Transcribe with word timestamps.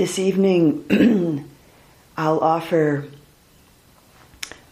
This 0.00 0.18
evening, 0.18 1.46
I'll 2.16 2.38
offer 2.38 3.04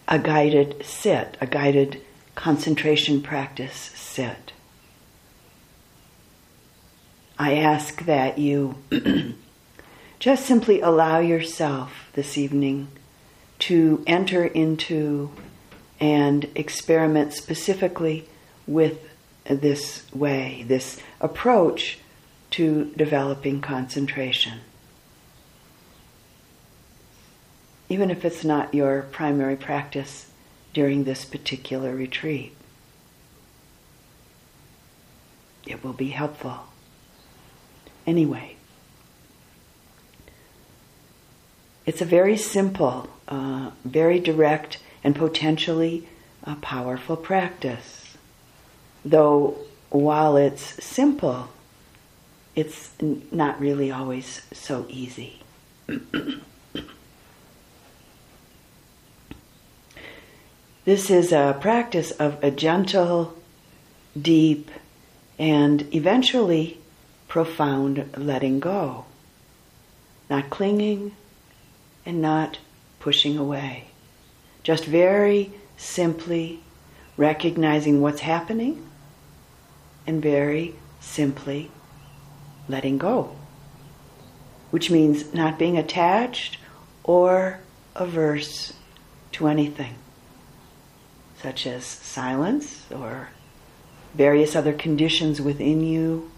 a 0.09 0.19
guided 0.19 0.83
sit, 0.87 1.37
a 1.39 1.47
guided 1.47 2.01
concentration 2.35 3.21
practice 3.21 3.75
sit. 3.95 4.53
I 7.39 7.57
ask 7.57 8.07
that 8.07 8.39
you 8.39 8.77
just 10.19 10.47
simply 10.47 10.81
allow 10.81 11.19
yourself 11.19 12.09
this 12.15 12.39
evening 12.39 12.89
to 13.59 14.03
enter 14.07 14.47
into 14.47 15.31
and 16.01 16.49
experiment 16.55 17.35
specifically 17.35 18.27
with 18.67 18.99
this 19.45 20.11
way, 20.11 20.65
this 20.67 20.99
approach 21.21 21.99
to 22.53 22.95
developing 22.97 23.61
concentration. 23.61 24.61
Even 27.89 28.11
if 28.11 28.25
it's 28.25 28.45
not 28.45 28.75
your 28.75 29.03
primary 29.11 29.57
practice 29.57 30.31
during 30.75 31.05
this 31.05 31.25
particular 31.25 31.95
retreat, 31.95 32.55
it 35.67 35.83
will 35.83 35.93
be 35.93 36.09
helpful. 36.09 36.61
Anyway, 38.07 38.57
it's 41.87 42.01
a 42.01 42.07
very 42.07 42.37
simple, 42.37 43.09
uh, 43.29 43.71
very 43.85 44.21
direct, 44.21 44.79
and 45.03 45.15
potentially 45.15 46.09
a 46.45 46.57
powerful 46.57 47.17
practice. 47.17 48.17
Though 49.05 49.59
while 49.91 50.37
it's 50.37 50.85
simple, 50.85 51.49
it's 52.55 52.93
not 53.01 53.61
really 53.61 53.91
always 53.91 54.43
so 54.53 54.87
easy. 54.89 55.41
this 60.89 61.11
is 61.11 61.33
a 61.33 61.55
practice 61.61 62.13
of 62.13 62.43
a 62.43 62.51
gentle, 62.51 63.37
deep, 64.19 64.71
and 65.39 65.87
eventually 65.95 66.79
profound 67.29 68.09
letting 68.17 68.59
go. 68.59 69.05
Not 70.31 70.49
clinging 70.49 71.15
and 72.07 72.23
not 72.23 72.57
pushing 73.01 73.37
away. 73.37 73.89
Just 74.63 74.87
very 74.87 75.53
simply 75.77 76.61
recognizing 77.19 78.01
what's 78.01 78.21
happening 78.21 78.89
and 80.07 80.23
very 80.23 80.75
simply 81.01 81.71
letting 82.67 82.97
go, 82.97 83.37
which 84.71 84.91
means 84.91 85.35
not 85.35 85.59
being 85.59 85.77
attached 85.77 86.57
or 87.05 87.61
averse 87.95 88.73
to 89.33 89.49
anything, 89.49 89.95
such 91.43 91.67
as 91.67 91.85
silence 91.85 92.85
or 92.91 93.29
various 94.15 94.57
other 94.57 94.73
conditions 94.73 95.41
within 95.41 95.83
you 95.83 96.31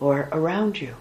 or 0.00 0.28
around 0.32 0.80
you, 0.80 0.96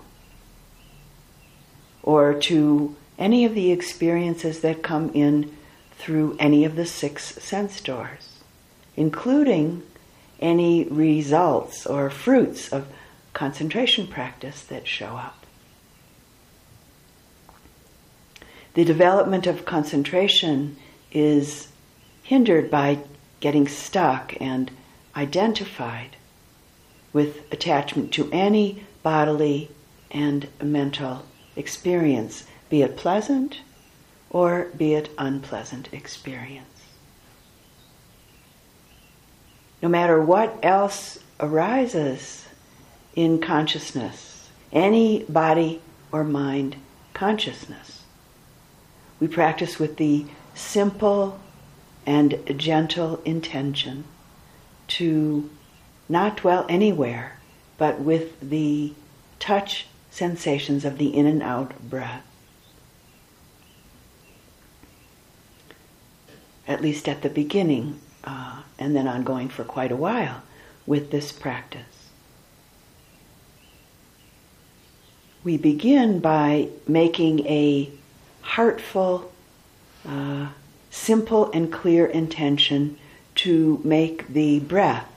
or 2.03 2.33
to 2.33 2.95
any 3.17 3.45
of 3.45 3.55
the 3.55 3.71
experiences 3.71 4.61
that 4.61 4.83
come 4.83 5.09
in 5.13 5.55
through 5.97 6.35
any 6.39 6.65
of 6.65 6.75
the 6.75 6.85
six 6.85 7.35
sense 7.43 7.81
doors, 7.81 8.39
including 8.95 9.83
any 10.39 10.85
results 10.85 11.85
or 11.85 12.09
fruits 12.09 12.69
of 12.69 12.87
concentration 13.33 14.07
practice 14.07 14.63
that 14.63 14.87
show 14.87 15.15
up. 15.15 15.45
The 18.73 18.85
development 18.85 19.47
of 19.47 19.65
concentration 19.65 20.77
is 21.11 21.69
hindered 22.29 22.69
by 22.69 22.99
getting 23.39 23.67
stuck 23.67 24.39
and 24.39 24.69
identified 25.15 26.15
with 27.11 27.51
attachment 27.51 28.13
to 28.13 28.29
any 28.31 28.85
bodily 29.01 29.67
and 30.11 30.47
mental 30.61 31.25
experience, 31.55 32.45
be 32.69 32.83
it 32.83 32.95
pleasant 32.95 33.57
or 34.29 34.65
be 34.77 34.93
it 34.93 35.09
unpleasant 35.17 35.91
experience. 35.91 36.67
No 39.81 39.89
matter 39.89 40.21
what 40.21 40.55
else 40.61 41.17
arises 41.39 42.45
in 43.15 43.41
consciousness, 43.41 44.49
any 44.71 45.23
body 45.23 45.81
or 46.11 46.23
mind 46.23 46.75
consciousness, 47.15 48.03
we 49.19 49.27
practice 49.27 49.79
with 49.79 49.97
the 49.97 50.25
simple 50.53 51.39
and 52.09 52.41
gentle 52.57 53.21
intention 53.23 54.03
to 54.87 55.47
not 56.09 56.37
dwell 56.37 56.65
anywhere 56.67 57.37
but 57.77 58.01
with 58.01 58.39
the 58.41 58.91
touch 59.37 59.85
sensations 60.09 60.83
of 60.83 60.97
the 60.97 61.15
in 61.15 61.27
and 61.27 61.41
out 61.41 61.79
breath. 61.89 62.25
At 66.67 66.81
least 66.81 67.07
at 67.07 67.21
the 67.21 67.29
beginning, 67.29 67.99
uh, 68.23 68.63
and 68.77 68.95
then 68.95 69.07
ongoing 69.07 69.47
for 69.47 69.63
quite 69.63 69.91
a 69.91 69.95
while 69.95 70.41
with 70.85 71.11
this 71.11 71.31
practice. 71.31 72.09
We 75.43 75.57
begin 75.57 76.19
by 76.19 76.69
making 76.87 77.47
a 77.47 77.89
heartful, 78.41 79.31
uh, 80.05 80.49
simple, 80.89 81.51
and 81.51 81.71
clear 81.71 82.05
intention 82.05 82.97
to 83.35 83.79
make 83.83 84.27
the 84.27 84.59
breath 84.59 85.07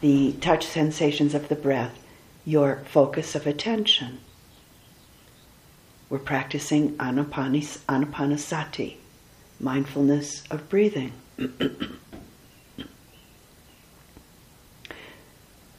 the 0.00 0.32
touch 0.40 0.66
sensations 0.66 1.34
of 1.34 1.48
the 1.48 1.54
breath 1.54 1.98
your 2.44 2.82
focus 2.86 3.34
of 3.34 3.46
attention. 3.46 4.20
We're 6.08 6.20
practicing 6.20 6.96
anapanis, 6.98 7.78
anapanasati, 7.88 8.96
mindfulness 9.58 10.44
of 10.50 10.68
breathing. 10.68 11.12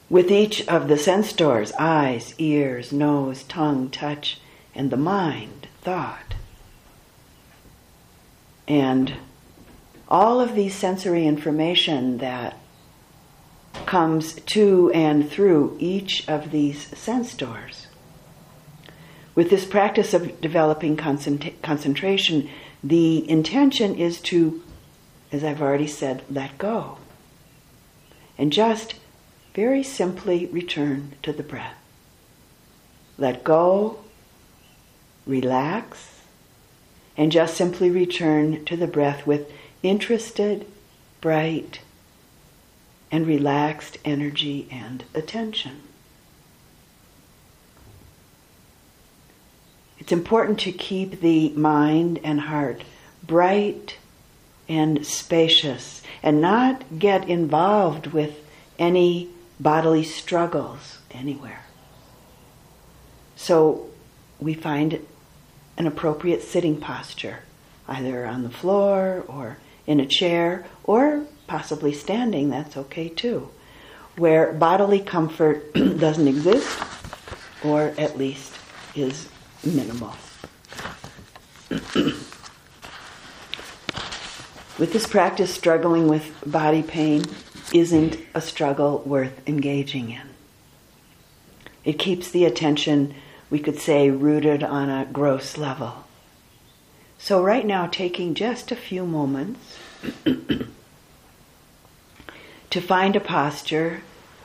With 0.09 0.31
each 0.31 0.67
of 0.67 0.88
the 0.90 0.97
sense 0.97 1.31
doors 1.34 1.72
eyes, 1.79 2.34
ears, 2.38 2.91
nose, 2.91 3.44
tongue, 3.44 3.90
touch, 3.90 4.40
and 4.75 4.90
the 4.91 4.97
mind, 4.97 5.67
thought. 5.81 6.27
And 8.67 9.13
all 10.07 10.39
of 10.39 10.55
these 10.55 10.75
sensory 10.75 11.25
information 11.25 12.17
that 12.17 12.57
comes 13.85 14.33
to 14.33 14.91
and 14.94 15.29
through 15.29 15.78
each 15.79 16.28
of 16.28 16.51
these 16.51 16.88
sense 16.97 17.33
doors. 17.33 17.88
With 19.35 19.50
this 19.50 19.66
practice 19.66 20.13
of 20.13 20.41
developing 20.41 20.97
concentration, 20.97 22.50
the 22.83 23.29
intention 23.29 23.95
is 23.95 24.19
to, 24.22 24.64
as 25.31 25.43
I've 25.43 25.61
already 25.61 25.87
said, 25.87 26.23
let 26.29 26.58
go. 26.58 26.97
And 28.37 28.52
just 28.52 28.96
very 29.53 29.84
simply 29.84 30.47
return 30.47 31.13
to 31.23 31.31
the 31.31 31.43
breath. 31.43 31.75
Let 33.17 33.43
go, 33.43 33.99
relax, 35.25 36.16
and 37.17 37.31
just 37.31 37.58
simply 37.58 37.90
return 37.90 38.64
to 38.66 38.78
the 38.78 38.87
breath 38.87 39.25
with 39.25 39.52
interested, 39.81 40.66
bright, 41.19 41.79
and 43.11 43.25
relaxed 43.25 43.97
energy 44.05 44.67
and 44.72 45.03
attention. 45.16 45.81
It's 49.99 50.11
important 50.11 50.59
to 50.59 50.72
keep 50.72 51.22
the 51.22 51.49
mind 51.49 52.19
and 52.23 52.41
heart 52.41 52.84
bright 53.23 53.97
and 54.70 55.05
spacious 55.05 56.02
and 56.22 56.40
not 56.40 56.99
get 56.99 57.28
involved 57.28 58.08
with 58.08 58.40
any 58.78 59.29
bodily 59.59 60.03
struggles 60.03 60.99
anywhere. 61.11 61.66
So 63.35 63.90
we 64.40 64.53
find 64.53 65.05
an 65.78 65.88
appropriate 65.88 66.41
sitting 66.41 66.79
posture, 66.79 67.40
either 67.88 68.26
on 68.26 68.44
the 68.44 68.50
floor 68.50 69.24
or 69.28 69.58
in 69.85 70.00
a 70.00 70.06
chair 70.06 70.66
or 70.84 71.26
possibly 71.47 71.94
standing, 71.94 72.50
that's 72.50 72.76
okay 72.76 73.09
too. 73.09 73.50
Where 74.18 74.52
bodily 74.53 75.00
comfort 75.00 75.74
doesn't 75.74 76.28
exist, 76.28 76.79
or 77.64 77.94
at 77.97 78.18
least 78.18 78.53
is 78.96 79.29
minimal. 79.64 80.14
with 84.80 84.91
this 84.94 85.08
practice, 85.08 85.53
struggling 85.53 86.08
with 86.08 86.34
body 86.46 86.84
pain 86.84 87.23
isn't 87.73 88.18
a 88.34 88.41
struggle 88.41 89.03
worth 89.06 89.47
engaging 89.47 90.12
in. 90.12 90.22
It 91.84 92.00
keeps 92.00 92.32
the 92.32 92.46
attention 92.46 93.14
we 93.49 93.59
could 93.59 93.79
say 93.79 94.09
rooted 94.09 94.64
on 94.64 94.90
a 94.90 95.05
gross 95.05 95.58
level. 95.58 96.05
So, 97.17 97.41
right 97.41 97.66
now, 97.66 97.88
taking 97.88 98.35
just 98.35 98.72
a 98.72 98.76
few 98.76 99.05
moments 99.05 99.78
to 102.70 102.82
find 102.82 103.16
a 103.16 103.20
posture 103.20 104.02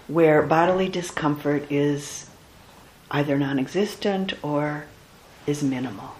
where 0.08 0.42
bodily 0.42 0.88
discomfort 0.88 1.70
is 1.70 2.30
either 3.10 3.38
non 3.38 3.58
existent 3.58 4.32
or 4.42 4.86
is 5.46 5.62
minimal. 5.62 6.14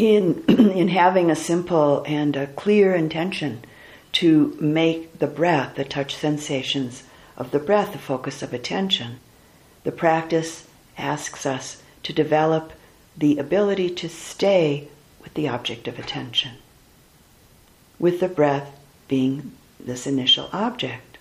In 0.00 0.42
in 0.48 0.88
having 0.88 1.30
a 1.30 1.36
simple 1.36 2.02
and 2.06 2.34
a 2.34 2.46
clear 2.46 2.94
intention 2.94 3.62
to 4.12 4.56
make 4.58 5.18
the 5.18 5.26
breath, 5.26 5.76
the 5.76 5.84
touch 5.84 6.14
sensations 6.14 7.04
of 7.36 7.50
the 7.50 7.58
breath, 7.58 7.92
the 7.92 7.98
focus 7.98 8.42
of 8.42 8.52
attention, 8.52 9.20
the 9.84 9.92
practice 9.92 10.66
asks 10.96 11.44
us 11.44 11.82
to 12.02 12.12
develop 12.12 12.72
the 13.16 13.38
ability 13.38 13.90
to 13.90 14.08
stay 14.08 14.88
with 15.22 15.34
the 15.34 15.48
object 15.48 15.86
of 15.86 15.98
attention, 15.98 16.52
with 17.98 18.20
the 18.20 18.28
breath 18.28 18.72
being 19.06 19.52
this 19.78 20.06
initial 20.06 20.48
object. 20.52 21.18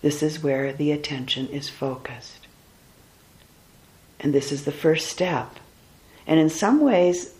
This 0.00 0.22
is 0.22 0.42
where 0.42 0.72
the 0.72 0.92
attention 0.92 1.48
is 1.48 1.68
focused. 1.68 2.46
And 4.20 4.32
this 4.32 4.52
is 4.52 4.64
the 4.64 4.72
first 4.72 5.08
step. 5.08 5.56
And 6.26 6.38
in 6.38 6.50
some 6.50 6.80
ways, 6.80 7.35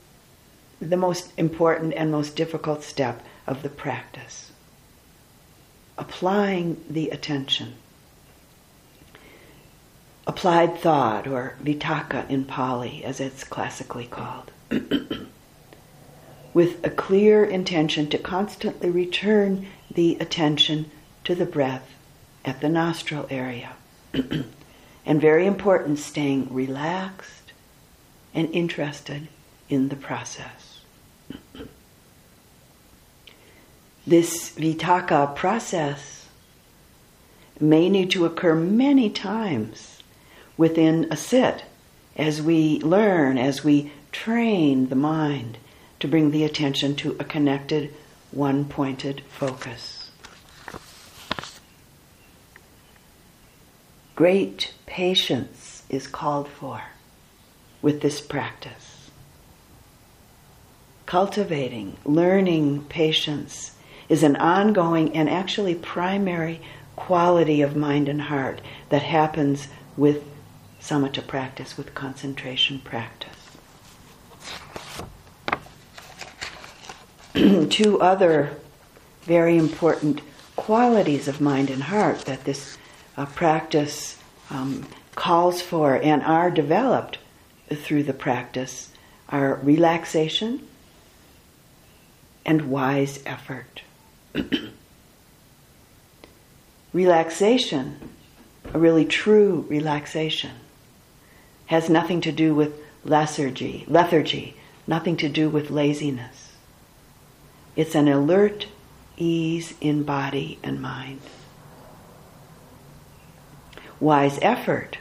the 0.81 0.96
most 0.96 1.32
important 1.37 1.94
and 1.94 2.11
most 2.11 2.37
difficult 2.37 2.82
step 2.82 3.25
of 3.46 3.62
the 3.62 3.69
practice. 3.69 4.52
Applying 5.99 6.84
the 6.88 7.11
attention. 7.11 7.75
Applied 10.26 10.78
thought, 10.78 11.26
or 11.26 11.55
vitakka 11.62 12.28
in 12.28 12.44
Pali, 12.44 13.05
as 13.05 13.20
it's 13.20 13.44
classically 13.44 14.06
called. 14.06 14.50
With 16.52 16.84
a 16.84 16.90
clear 16.90 17.44
intention 17.44 18.08
to 18.11 18.19
constantly 18.19 18.90
return 18.90 19.67
the 19.90 20.17
attention 20.20 20.90
to 21.25 21.34
the 21.34 21.46
breath 21.46 21.94
at 22.44 22.61
the 22.61 22.69
nostril 22.69 23.26
area. 23.31 23.73
and 25.06 25.20
very 25.20 25.46
important, 25.46 25.99
staying 25.99 26.52
relaxed 26.52 27.52
and 28.34 28.50
interested 28.52 29.28
in 29.69 29.88
the 29.88 29.96
process. 29.96 30.66
This 34.06 34.50
vitakka 34.50 35.35
process 35.35 36.29
may 37.58 37.88
need 37.88 38.11
to 38.12 38.25
occur 38.25 38.55
many 38.55 39.11
times 39.11 40.03
within 40.56 41.08
a 41.11 41.17
sit 41.17 41.64
as 42.17 42.41
we 42.41 42.81
learn, 42.81 43.37
as 43.37 43.64
we 43.64 43.91
train 44.12 44.88
the 44.88 44.97
mind 44.97 45.58
to 46.00 46.08
bring 46.08 46.31
the 46.31 46.44
attention 46.44 46.94
to 46.97 47.17
a 47.19 47.25
connected, 47.25 47.93
one 48.31 48.64
pointed 48.64 49.23
focus. 49.29 50.11
Great 54.14 54.73
patience 54.87 55.82
is 55.88 56.06
called 56.06 56.49
for 56.49 56.82
with 57.82 58.00
this 58.00 58.20
practice 58.20 58.97
cultivating, 61.06 61.97
learning 62.05 62.82
patience 62.88 63.75
is 64.08 64.23
an 64.23 64.37
ongoing 64.37 65.14
and 65.14 65.29
actually 65.29 65.75
primary 65.75 66.61
quality 66.94 67.61
of 67.61 67.76
mind 67.76 68.08
and 68.08 68.23
heart 68.23 68.61
that 68.88 69.03
happens 69.03 69.69
with 69.97 70.25
samatha 70.81 71.26
practice, 71.26 71.76
with 71.76 71.94
concentration 71.94 72.79
practice. 72.81 73.31
Two 77.70 78.00
other 78.00 78.56
very 79.23 79.58
important 79.58 80.20
qualities 80.55 81.29
of 81.29 81.41
mind 81.41 81.69
and 81.69 81.82
heart 81.85 82.20
that 82.20 82.44
this 82.44 82.79
uh, 83.17 83.26
practice 83.26 84.19
um, 84.50 84.87
calls 85.14 85.61
for 85.61 85.97
and 85.97 86.23
are 86.23 86.50
developed 86.50 87.19
through 87.73 88.05
the 88.05 88.12
practice 88.12 88.91
are 89.29 89.56
relaxation 89.62 90.67
and 92.44 92.70
wise 92.70 93.20
effort. 93.26 93.82
relaxation, 96.93 97.97
a 98.73 98.79
really 98.79 99.05
true 99.05 99.67
relaxation, 99.69 100.53
has 101.67 101.88
nothing 101.88 102.21
to 102.21 102.33
do 102.33 102.55
with 102.55 102.75
lethargy, 103.05 103.85
lethargy, 103.88 104.56
nothing 104.87 105.17
to 105.17 105.29
do 105.29 105.49
with 105.49 105.71
laziness. 105.71 106.53
It's 107.75 107.94
an 107.94 108.09
alert 108.09 108.67
ease 109.17 109.75
in 109.81 110.03
body 110.03 110.59
and 110.62 110.81
mind. 110.81 111.21
Wise 113.99 114.38
effort, 114.43 114.99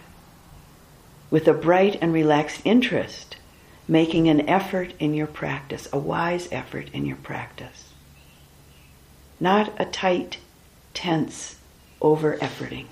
with 1.30 1.48
a 1.48 1.54
bright 1.54 1.98
and 2.02 2.14
relaxed 2.14 2.62
interest 2.64 3.36
making 3.88 4.28
an 4.28 4.50
effort 4.50 4.94
in 5.00 5.14
your 5.14 5.28
practice, 5.28 5.88
a 5.94 5.98
wise 5.98 6.48
effort 6.52 6.90
in 6.92 7.06
your 7.06 7.18
practice. 7.18 7.85
Not 9.40 9.74
a 9.80 9.86
tight, 9.86 10.38
tense, 10.94 11.58
over 12.02 12.38
efforting. 12.38 12.86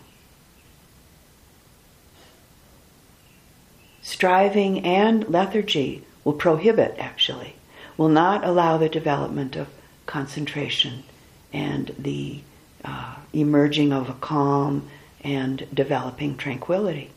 Striving 4.02 4.86
and 4.86 5.28
lethargy 5.30 6.04
will 6.24 6.34
prohibit, 6.34 6.96
actually, 7.00 7.56
will 7.98 8.10
not 8.10 8.44
allow 8.44 8.78
the 8.78 8.90
development 8.90 9.56
of 9.56 9.68
concentration 10.06 11.04
and 11.54 11.96
the 11.98 12.42
uh, 12.84 13.16
emerging 13.32 13.94
of 13.94 14.10
a 14.10 14.14
calm 14.14 14.90
and 15.22 15.66
developing 15.74 16.36
tranquility. 16.36 17.12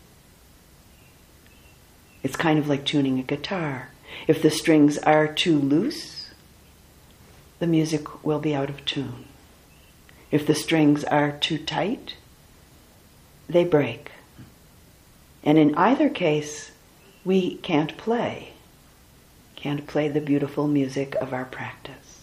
It's 2.23 2.37
kind 2.37 2.59
of 2.59 2.68
like 2.68 2.85
tuning 2.85 3.18
a 3.18 3.23
guitar. 3.23 3.90
If 4.28 4.42
the 4.42 4.50
strings 4.50 4.99
are 4.99 5.26
too 5.26 5.59
loose, 5.59 6.15
the 7.58 7.66
music 7.66 8.25
will 8.25 8.38
be 8.38 8.54
out 8.54 8.70
of 8.70 8.84
tune. 8.84 9.25
If 10.30 10.46
the 10.46 10.54
strings 10.54 11.04
are 11.04 11.32
too 11.32 11.58
tight, 11.58 12.14
they 13.48 13.64
break. 13.64 14.10
And 15.42 15.56
in 15.56 15.75
either 15.76 16.08
case, 16.08 16.72
we 17.25 17.56
can't 17.56 17.96
play. 17.96 18.52
Can't 19.54 19.86
play 19.86 20.08
the 20.08 20.20
beautiful 20.20 20.66
music 20.66 21.14
of 21.16 21.32
our 21.32 21.44
practice. 21.44 22.20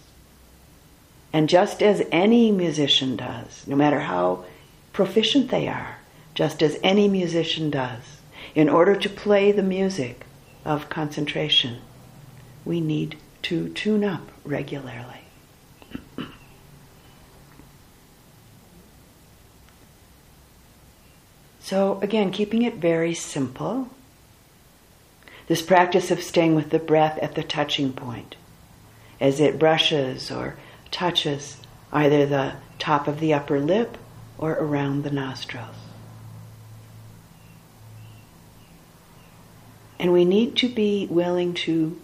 And 1.32 1.48
just 1.48 1.82
as 1.82 2.06
any 2.12 2.52
musician 2.52 3.16
does, 3.16 3.66
no 3.66 3.74
matter 3.74 4.00
how 4.00 4.44
proficient 4.92 5.50
they 5.50 5.66
are, 5.66 5.98
just 6.34 6.62
as 6.62 6.78
any 6.82 7.08
musician 7.08 7.70
does, 7.70 8.20
in 8.54 8.68
order 8.68 8.94
to 8.94 9.08
play 9.08 9.50
the 9.50 9.62
music 9.62 10.26
of 10.64 10.88
concentration, 10.88 11.78
we 12.64 12.80
need 12.80 13.18
to 13.42 13.68
tune 13.70 14.04
up 14.04 14.30
regularly. 14.44 15.23
So, 21.64 21.98
again, 22.02 22.30
keeping 22.30 22.60
it 22.60 22.74
very 22.74 23.14
simple. 23.14 23.88
This 25.46 25.62
practice 25.62 26.10
of 26.10 26.22
staying 26.22 26.54
with 26.54 26.68
the 26.68 26.78
breath 26.78 27.18
at 27.22 27.36
the 27.36 27.42
touching 27.42 27.94
point 27.94 28.36
as 29.18 29.40
it 29.40 29.58
brushes 29.58 30.30
or 30.30 30.56
touches 30.90 31.56
either 31.90 32.26
the 32.26 32.56
top 32.78 33.08
of 33.08 33.18
the 33.18 33.32
upper 33.32 33.60
lip 33.60 33.96
or 34.36 34.52
around 34.52 35.04
the 35.04 35.10
nostrils. 35.10 35.74
And 39.98 40.12
we 40.12 40.26
need 40.26 40.56
to 40.56 40.68
be 40.68 41.06
willing 41.10 41.54
to 41.64 41.98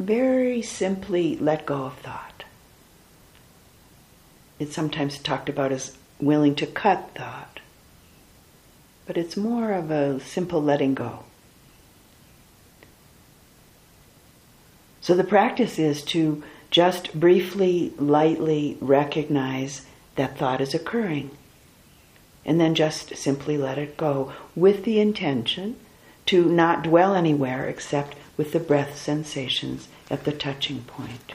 very 0.00 0.62
simply 0.62 1.36
let 1.36 1.64
go 1.64 1.84
of 1.84 1.98
thought. 1.98 2.42
It's 4.58 4.74
sometimes 4.74 5.16
talked 5.16 5.48
about 5.48 5.70
as 5.70 5.96
willing 6.18 6.56
to 6.56 6.66
cut 6.66 7.12
thought, 7.14 7.60
but 9.06 9.16
it's 9.16 9.36
more 9.36 9.72
of 9.72 9.90
a 9.90 10.20
simple 10.20 10.62
letting 10.62 10.94
go. 10.94 11.20
So 15.00 15.14
the 15.14 15.24
practice 15.24 15.78
is 15.78 16.02
to 16.06 16.42
just 16.70 17.18
briefly, 17.18 17.92
lightly 17.96 18.76
recognize 18.80 19.86
that 20.16 20.36
thought 20.36 20.60
is 20.60 20.74
occurring. 20.74 21.30
And 22.44 22.60
then 22.60 22.74
just 22.74 23.16
simply 23.16 23.56
let 23.56 23.78
it 23.78 23.96
go 23.96 24.32
with 24.56 24.84
the 24.84 24.98
intention 24.98 25.76
to 26.26 26.46
not 26.46 26.82
dwell 26.82 27.14
anywhere 27.14 27.68
except 27.68 28.16
with 28.36 28.52
the 28.52 28.60
breath 28.60 28.98
sensations 28.98 29.88
at 30.10 30.24
the 30.24 30.32
touching 30.32 30.82
point. 30.82 31.34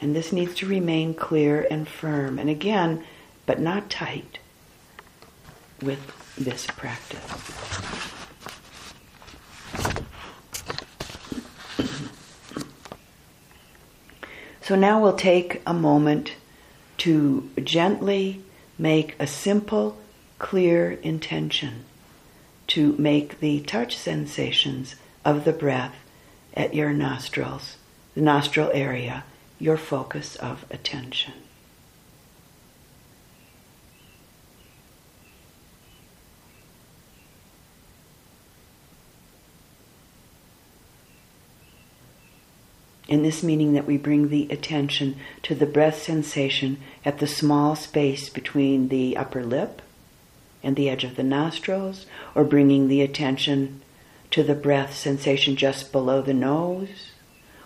And 0.00 0.14
this 0.14 0.32
needs 0.32 0.54
to 0.56 0.66
remain 0.66 1.14
clear 1.14 1.66
and 1.70 1.88
firm. 1.88 2.38
And 2.38 2.50
again, 2.50 3.04
but 3.46 3.58
not 3.58 3.88
tight 3.88 4.38
with 5.82 6.00
this 6.36 6.66
practice. 6.66 7.22
So 14.62 14.76
now 14.76 15.02
we'll 15.02 15.16
take 15.16 15.60
a 15.66 15.74
moment 15.74 16.32
to 16.98 17.50
gently 17.62 18.42
make 18.78 19.14
a 19.20 19.26
simple, 19.26 19.98
clear 20.38 20.92
intention 20.92 21.84
to 22.68 22.96
make 22.96 23.40
the 23.40 23.60
touch 23.60 23.96
sensations 23.96 24.96
of 25.22 25.44
the 25.44 25.52
breath 25.52 25.94
at 26.54 26.74
your 26.74 26.94
nostrils, 26.94 27.76
the 28.14 28.22
nostril 28.22 28.70
area, 28.72 29.24
your 29.58 29.76
focus 29.76 30.36
of 30.36 30.64
attention. 30.70 31.34
In 43.14 43.22
this 43.22 43.44
meaning 43.44 43.74
that 43.74 43.86
we 43.86 43.96
bring 43.96 44.28
the 44.28 44.48
attention 44.50 45.14
to 45.40 45.54
the 45.54 45.66
breath 45.66 46.02
sensation 46.02 46.76
at 47.04 47.20
the 47.20 47.28
small 47.28 47.76
space 47.76 48.28
between 48.28 48.88
the 48.88 49.16
upper 49.16 49.44
lip 49.44 49.80
and 50.64 50.74
the 50.74 50.90
edge 50.90 51.04
of 51.04 51.14
the 51.14 51.22
nostrils, 51.22 52.06
or 52.34 52.42
bringing 52.42 52.88
the 52.88 53.02
attention 53.02 53.80
to 54.32 54.42
the 54.42 54.54
breath 54.54 54.96
sensation 54.96 55.54
just 55.54 55.92
below 55.92 56.20
the 56.22 56.34
nose, 56.34 57.12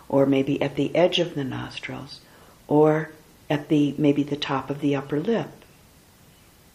or 0.06 0.26
maybe 0.26 0.60
at 0.60 0.76
the 0.76 0.94
edge 0.94 1.18
of 1.18 1.34
the 1.34 1.44
nostrils, 1.44 2.20
or 2.66 3.10
at 3.48 3.70
the 3.70 3.94
maybe 3.96 4.22
the 4.22 4.36
top 4.36 4.68
of 4.68 4.80
the 4.80 4.94
upper 4.94 5.18
lip. 5.18 5.48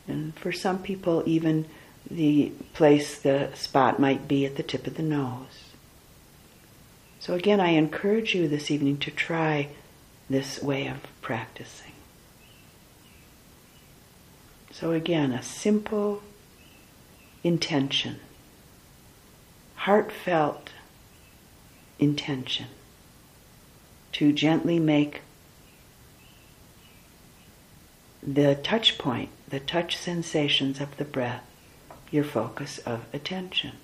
And 0.08 0.36
for 0.36 0.52
some 0.52 0.82
people, 0.82 1.22
even 1.28 1.68
the 2.10 2.52
place, 2.74 3.22
the 3.22 3.52
spot 3.54 4.00
might 4.00 4.28
be 4.28 4.48
at 4.48 4.56
the 4.56 4.64
tip 4.64 4.88
of 4.88 4.96
the 4.96 5.04
nose. 5.04 5.63
So, 7.24 7.36
again, 7.36 7.62
I 7.62 7.70
encourage 7.70 8.36
you 8.36 8.50
this 8.50 8.70
evening 8.70 8.98
to 8.98 9.10
try 9.10 9.70
this 10.30 10.62
way 10.62 10.88
of 10.88 10.98
practicing. 11.22 11.94
So, 14.74 14.92
again, 14.92 15.32
a 15.32 15.42
simple 15.42 16.22
intention, 17.42 18.20
heartfelt 19.76 20.72
intention 21.98 22.66
to 24.12 24.34
gently 24.34 24.78
make 24.78 25.22
the 28.22 28.56
touch 28.56 28.98
point, 28.98 29.30
the 29.48 29.62
touch 29.62 29.96
sensations 29.96 30.82
of 30.82 30.98
the 30.98 31.06
breath, 31.06 31.46
your 32.12 32.26
focus 32.26 32.80
of 32.80 33.06
attention. 33.14 33.78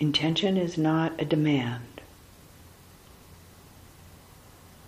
Intention 0.00 0.56
is 0.56 0.78
not 0.78 1.12
a 1.20 1.24
demand. 1.24 2.00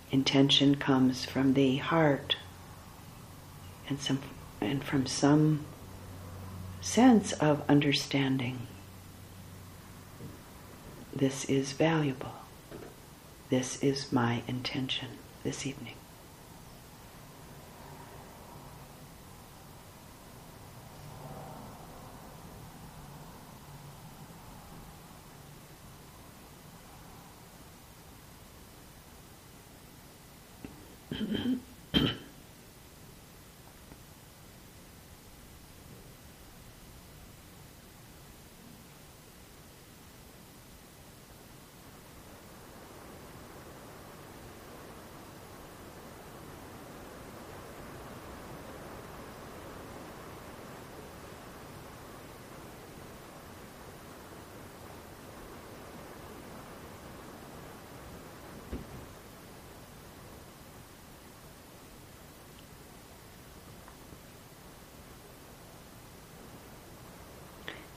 Intention 0.09 0.75
comes 0.75 1.25
from 1.25 1.53
the 1.53 1.77
heart 1.77 2.37
and, 3.89 3.99
some, 3.99 4.19
and 4.61 4.83
from 4.83 5.05
some 5.05 5.65
sense 6.79 7.33
of 7.33 7.61
understanding. 7.67 8.67
This 11.13 11.45
is 11.45 11.73
valuable. 11.73 12.33
This 13.49 13.83
is 13.83 14.13
my 14.13 14.43
intention 14.47 15.09
this 15.43 15.65
evening. 15.65 15.95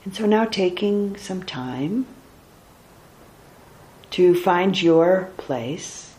And 0.05 0.15
so 0.15 0.27
now 0.27 0.45
taking 0.45 1.17
some 1.17 1.41
time 1.41 2.05
to 4.11 4.39
find 4.39 4.79
your 4.79 5.31
place 5.35 6.13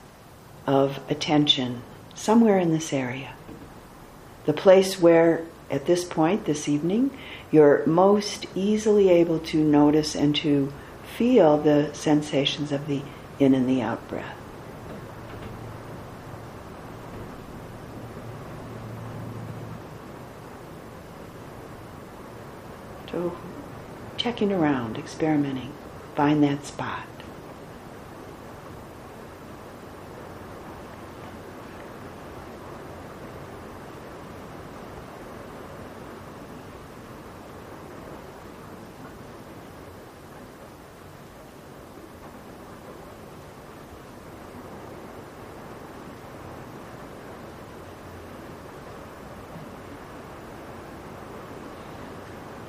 of 0.67 0.99
attention 1.09 1.83
somewhere 2.15 2.59
in 2.59 2.73
this 2.73 2.93
area. 2.93 3.33
The 4.45 4.53
place 4.53 5.01
where, 5.01 5.45
at 5.71 5.87
this 5.87 6.05
point, 6.05 6.47
this 6.47 6.69
evening, 6.69 7.17
you're 7.53 7.87
most 7.87 8.47
easily 8.57 9.09
able 9.09 9.39
to 9.39 9.63
notice 9.63 10.17
and 10.17 10.35
to 10.37 10.73
feel 11.17 11.57
the 11.57 11.95
sensations 11.95 12.73
of 12.73 12.89
the 12.89 13.03
in 13.39 13.55
and 13.55 13.69
the 13.69 13.83
out 13.83 14.07
breath. 14.09 14.37
So 23.17 23.37
checking 24.27 24.51
around, 24.51 24.99
experimenting, 24.99 25.73
find 26.17 26.43
that 26.43 26.67
spot. 26.67 27.16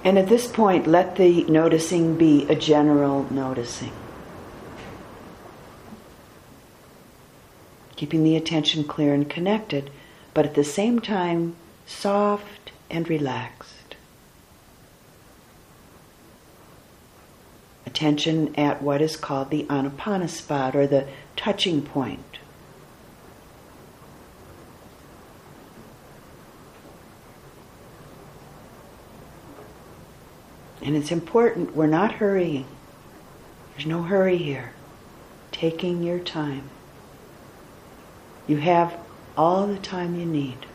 And 0.08 0.18
at 0.18 0.30
this 0.30 0.48
point, 0.48 0.88
let 0.88 1.18
the 1.18 1.44
noticing 1.50 2.16
be 2.16 2.48
a 2.48 2.56
general 2.56 3.28
noticing. 3.30 3.92
Keeping 7.98 8.24
the 8.24 8.38
attention 8.38 8.86
clear 8.86 9.14
and 9.14 9.30
connected, 9.30 9.92
but 10.34 10.46
at 10.46 10.56
the 10.56 10.64
same 10.64 11.02
time, 11.02 11.58
soft 11.86 12.72
and 12.90 13.10
relaxed. 13.10 13.98
Attention 17.86 18.56
at 18.56 18.82
what 18.82 19.02
is 19.02 19.18
called 19.18 19.50
the 19.50 19.66
anapana 19.66 20.30
spot 20.30 20.74
or 20.74 20.88
the 20.88 21.06
touching 21.36 21.82
point. 21.82 22.37
And 30.88 30.96
it's 30.96 31.12
important, 31.12 31.76
we're 31.76 31.86
not 31.86 32.14
hurrying. 32.14 32.66
There's 33.74 33.86
no 33.86 34.04
hurry 34.04 34.38
here. 34.38 34.72
Taking 35.52 36.02
your 36.02 36.18
time. 36.18 36.70
You 38.48 38.56
have 38.56 38.98
all 39.36 39.68
the 39.68 39.80
time 39.80 40.18
you 40.18 40.26
need. 40.26 40.66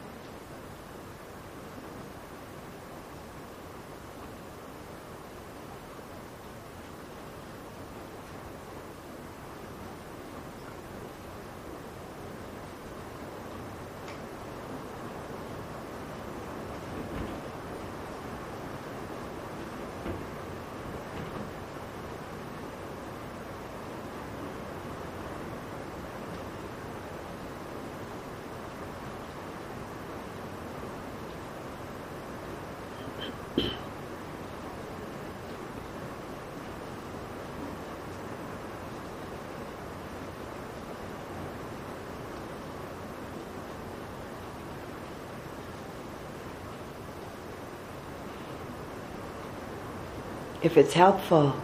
If 50.63 50.77
it's 50.77 50.93
helpful, 50.93 51.57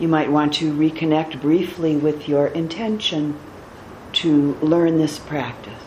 you 0.00 0.08
might 0.08 0.30
want 0.30 0.54
to 0.54 0.72
reconnect 0.72 1.40
briefly 1.40 1.96
with 1.96 2.28
your 2.28 2.48
intention 2.48 3.38
to 4.14 4.54
learn 4.54 4.98
this 4.98 5.18
practice. 5.18 5.82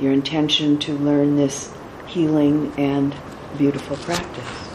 Your 0.00 0.12
intention 0.12 0.78
to 0.80 0.92
learn 0.92 1.36
this 1.36 1.72
healing 2.06 2.72
and 2.76 3.14
beautiful 3.56 3.96
practice. 3.98 4.67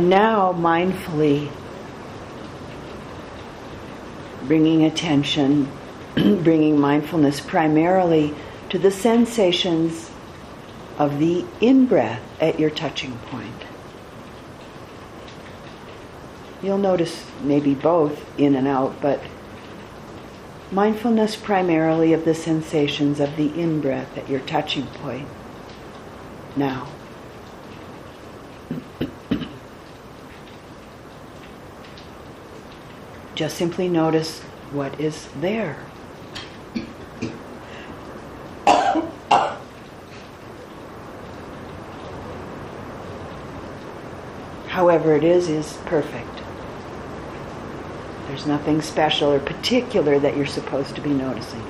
And 0.00 0.08
now, 0.08 0.54
mindfully, 0.54 1.52
bringing 4.44 4.84
attention, 4.84 5.70
bringing 6.14 6.80
mindfulness 6.80 7.38
primarily 7.38 8.34
to 8.70 8.78
the 8.78 8.90
sensations 8.90 10.10
of 10.96 11.18
the 11.18 11.44
in 11.60 11.84
breath 11.84 12.22
at 12.40 12.58
your 12.58 12.70
touching 12.70 13.18
point. 13.26 13.66
You'll 16.62 16.78
notice 16.78 17.22
maybe 17.42 17.74
both 17.74 18.24
in 18.38 18.54
and 18.54 18.66
out, 18.66 19.02
but 19.02 19.20
mindfulness 20.72 21.36
primarily 21.36 22.14
of 22.14 22.24
the 22.24 22.34
sensations 22.34 23.20
of 23.20 23.36
the 23.36 23.48
in 23.48 23.82
breath 23.82 24.16
at 24.16 24.30
your 24.30 24.40
touching 24.40 24.86
point 24.86 25.28
now. 26.56 26.89
Just 33.40 33.56
simply 33.56 33.88
notice 33.88 34.40
what 34.70 35.00
is 35.00 35.26
there. 35.40 35.78
However, 44.66 45.16
it 45.16 45.24
is, 45.24 45.48
is 45.48 45.78
perfect. 45.86 46.28
There's 48.28 48.44
nothing 48.44 48.82
special 48.82 49.30
or 49.30 49.40
particular 49.40 50.18
that 50.18 50.36
you're 50.36 50.44
supposed 50.44 50.94
to 50.96 51.00
be 51.00 51.08
noticing. 51.08 51.64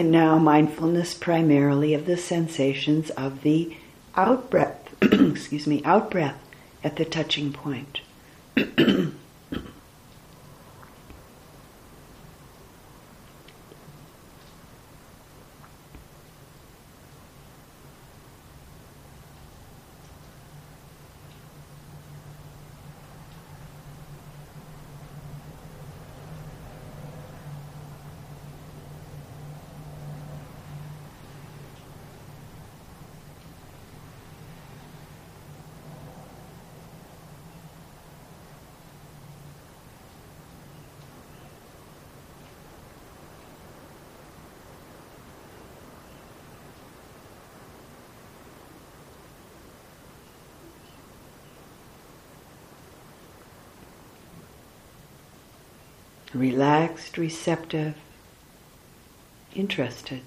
And 0.00 0.10
now 0.10 0.38
mindfulness 0.38 1.12
primarily 1.12 1.92
of 1.92 2.06
the 2.06 2.16
sensations 2.16 3.10
of 3.10 3.42
the 3.42 3.76
out 4.16 4.48
breath, 4.48 4.94
excuse 5.02 5.66
me, 5.66 5.84
out 5.84 6.10
breath 6.10 6.40
at 6.82 6.96
the 6.96 7.04
touching 7.04 7.52
point. 7.52 8.00
relaxed, 56.34 57.18
receptive, 57.18 57.96
interested. 59.54 60.22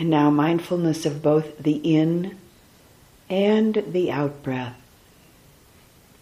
And 0.00 0.08
now 0.08 0.30
mindfulness 0.30 1.04
of 1.04 1.20
both 1.20 1.58
the 1.58 1.74
in 1.84 2.38
and 3.28 3.84
the 3.86 4.10
out 4.10 4.42
breath 4.42 4.80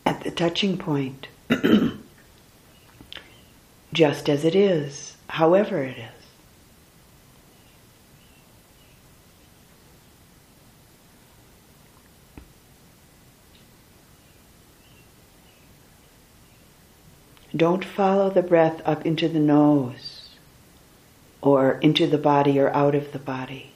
at 0.04 0.24
the 0.24 0.32
touching 0.32 0.76
point, 0.76 1.28
just 3.92 4.28
as 4.28 4.44
it 4.44 4.56
is, 4.56 5.14
however 5.28 5.84
it 5.84 5.96
is. 5.96 6.10
Don't 17.56 17.84
follow 17.84 18.28
the 18.28 18.42
breath 18.42 18.82
up 18.84 19.06
into 19.06 19.28
the 19.28 19.38
nose 19.38 20.17
or 21.52 21.78
into 21.80 22.06
the 22.06 22.18
body 22.18 22.58
or 22.58 22.70
out 22.74 22.94
of 22.94 23.12
the 23.12 23.18
body. 23.18 23.72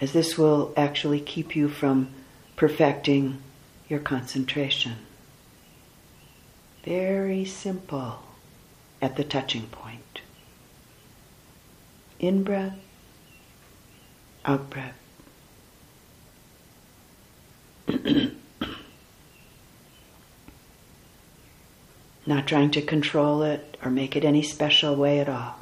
As 0.00 0.12
this 0.12 0.36
will 0.36 0.72
actually 0.76 1.20
keep 1.20 1.54
you 1.54 1.68
from 1.68 2.08
perfecting 2.56 3.38
your 3.88 4.00
concentration. 4.00 4.96
Very 6.84 7.44
simple 7.44 8.20
at 9.00 9.16
the 9.16 9.24
touching 9.24 9.66
point. 9.66 10.20
In 12.18 12.42
breath, 12.42 12.78
out 14.44 14.70
breath. 14.70 14.94
not 22.26 22.46
trying 22.46 22.70
to 22.70 22.82
control 22.82 23.42
it 23.42 23.76
or 23.84 23.90
make 23.90 24.16
it 24.16 24.24
any 24.24 24.42
special 24.42 24.96
way 24.96 25.18
at 25.18 25.28
all. 25.28 25.56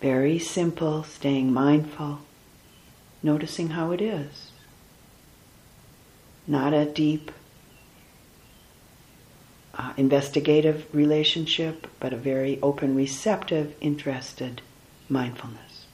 Very 0.00 0.38
simple, 0.38 1.02
staying 1.02 1.52
mindful, 1.52 2.20
noticing 3.22 3.70
how 3.70 3.90
it 3.90 4.00
is. 4.00 4.50
Not 6.46 6.72
a 6.72 6.86
deep, 6.86 7.30
uh, 9.74 9.92
investigative 9.96 10.86
relationship, 10.92 11.86
but 12.00 12.12
a 12.12 12.16
very 12.16 12.58
open, 12.62 12.96
receptive, 12.96 13.74
interested 13.80 14.62
mindfulness. 15.08 15.86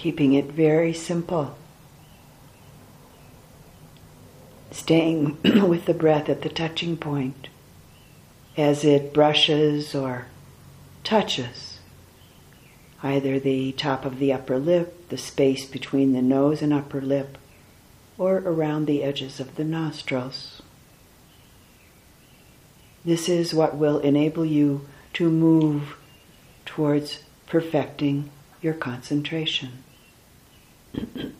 Keeping 0.00 0.32
it 0.32 0.46
very 0.46 0.94
simple. 0.94 1.54
Staying 4.70 5.36
with 5.68 5.84
the 5.84 5.92
breath 5.92 6.30
at 6.30 6.40
the 6.40 6.48
touching 6.48 6.96
point 6.96 7.48
as 8.56 8.82
it 8.82 9.12
brushes 9.12 9.94
or 9.94 10.24
touches 11.04 11.80
either 13.02 13.38
the 13.38 13.72
top 13.72 14.06
of 14.06 14.18
the 14.18 14.32
upper 14.32 14.58
lip, 14.58 15.10
the 15.10 15.18
space 15.18 15.66
between 15.66 16.14
the 16.14 16.22
nose 16.22 16.62
and 16.62 16.72
upper 16.72 17.02
lip, 17.02 17.36
or 18.16 18.38
around 18.38 18.86
the 18.86 19.02
edges 19.02 19.38
of 19.38 19.56
the 19.56 19.64
nostrils. 19.64 20.62
This 23.04 23.28
is 23.28 23.52
what 23.52 23.76
will 23.76 23.98
enable 23.98 24.46
you 24.46 24.86
to 25.12 25.28
move 25.28 25.94
towards 26.64 27.22
perfecting 27.46 28.30
your 28.62 28.74
concentration. 28.74 29.84
Mm-hmm. 30.94 31.39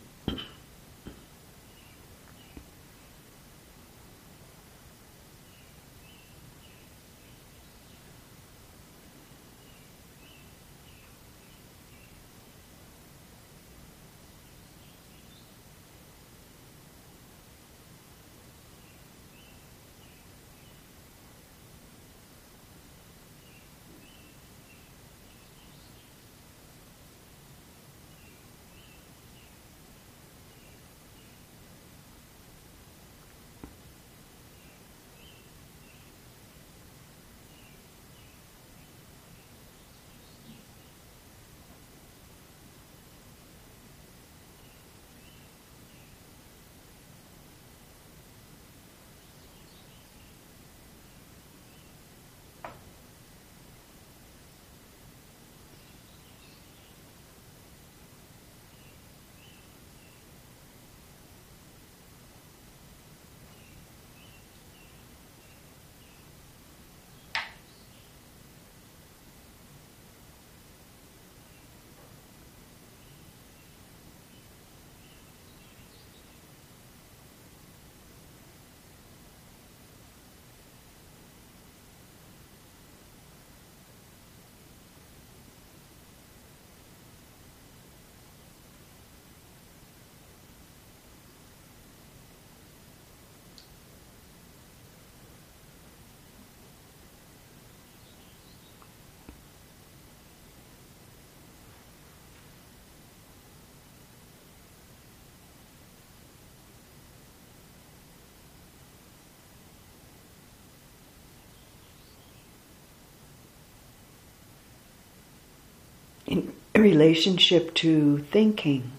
In 116.31 116.53
relationship 116.73 117.73
to 117.73 118.19
thinking 118.31 118.89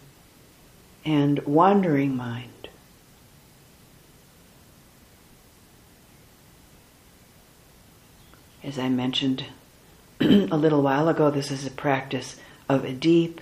and 1.03 1.39
wandering 1.47 2.15
mind. 2.15 2.69
As 8.63 8.79
I 8.79 8.91
mentioned 8.91 9.47
a 10.21 10.27
little 10.27 10.83
while 10.83 11.09
ago, 11.09 11.31
this 11.31 11.51
is 11.51 11.67
a 11.67 11.71
practice 11.71 12.37
of 12.69 12.85
a 12.85 12.93
deep 12.93 13.41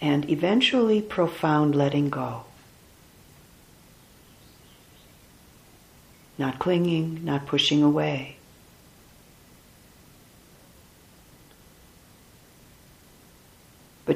and 0.00 0.28
eventually 0.30 1.02
profound 1.02 1.74
letting 1.74 2.08
go. 2.08 2.44
Not 6.38 6.58
clinging, 6.58 7.26
not 7.26 7.46
pushing 7.46 7.82
away. 7.82 8.37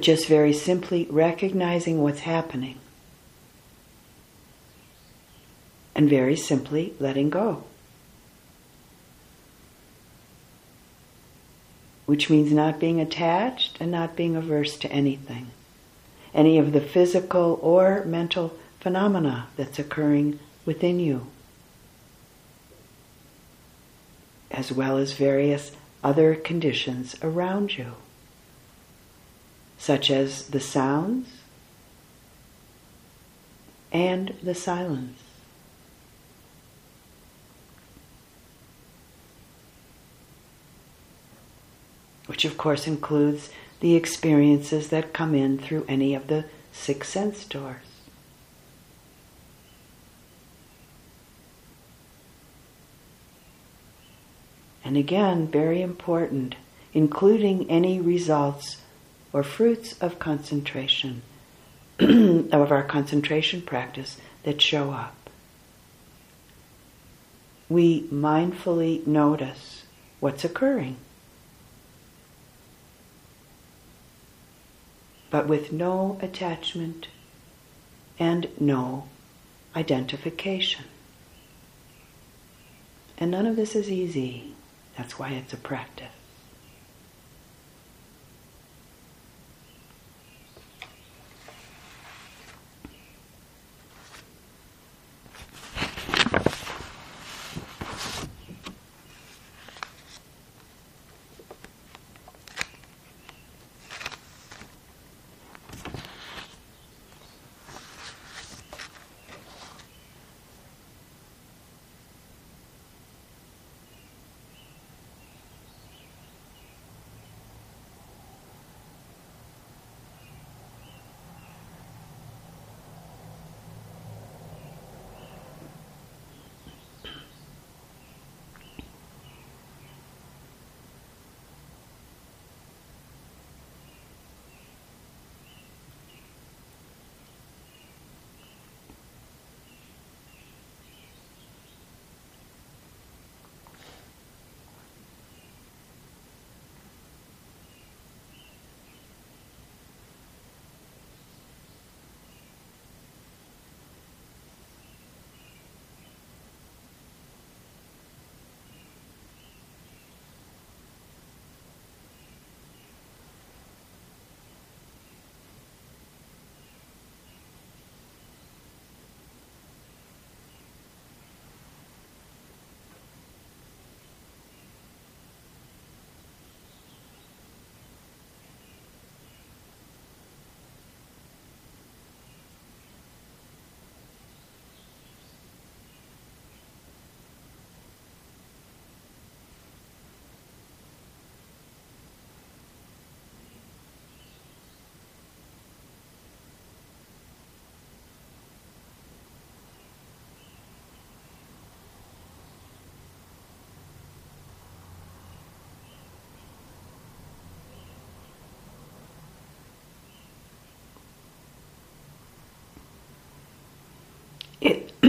Just 0.03 0.27
very 0.27 0.53
simply 0.53 1.07
recognizing 1.11 2.03
what's 2.03 2.21
happening 2.21 2.79
and 5.95 6.09
very 6.11 6.37
simply 6.37 6.95
letting 6.99 7.31
go. 7.31 7.65
Which 12.07 12.29
means 12.29 12.53
not 12.53 12.81
being 12.81 13.01
attached 13.01 13.81
and 13.81 13.91
not 13.91 14.17
being 14.17 14.37
averse 14.37 14.77
to 14.79 14.93
anything, 14.93 15.51
any 16.35 16.59
of 16.59 16.73
the 16.73 16.81
physical 16.81 17.59
or 17.63 18.05
mental 18.05 18.57
phenomena 18.81 19.47
that's 19.57 19.79
occurring 19.79 20.39
within 20.65 20.99
you, 20.99 21.29
as 24.51 24.73
well 24.73 24.99
as 24.99 25.13
various 25.13 25.73
other 26.03 26.35
conditions 26.35 27.17
around 27.23 27.79
you 27.79 27.95
such 29.83 30.13
as 30.13 30.47
the 30.47 30.61
sounds 30.61 31.29
and 33.91 34.33
the 34.41 34.55
silence. 34.55 35.19
Which, 42.27 42.45
of 42.45 42.57
course, 42.57 42.87
includes 42.87 43.51
the 43.81 43.97
experiences 43.97 44.91
that 44.91 45.13
come 45.13 45.35
in 45.35 45.59
through 45.59 45.85
any 45.89 46.15
of 46.15 46.29
the 46.29 46.45
six 46.71 47.09
sense 47.09 47.45
doors. 47.45 47.83
And 54.85 54.97
again, 54.97 55.49
very 55.49 55.83
important, 55.83 56.55
including 56.95 57.69
any 57.69 58.01
results 58.01 58.77
or 59.33 59.43
fruits 59.43 59.95
of 60.01 60.19
concentration, 60.19 61.23
of 61.99 62.73
our 62.73 62.83
concentration 62.83 63.63
practice 63.63 64.19
that 64.43 64.61
show 64.61 64.91
up. 64.91 65.17
We 67.69 68.03
mindfully 68.09 69.07
notice 69.07 69.85
what's 70.21 70.45
occurring, 70.45 70.97
but 75.31 75.47
with 75.47 75.73
no 75.73 76.19
attachment 76.21 77.09
and 78.19 78.49
no 78.61 79.09
identification. 79.75 80.85
And 83.17 83.31
none 83.31 83.47
of 83.47 83.57
this 83.57 83.75
is 83.75 83.91
easy. 83.91 84.53
That's 84.97 85.19
why 85.19 85.31
it's 85.31 85.53
a 85.53 85.57
practice. 85.57 86.22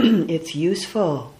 it's 0.27 0.53
useful, 0.53 1.33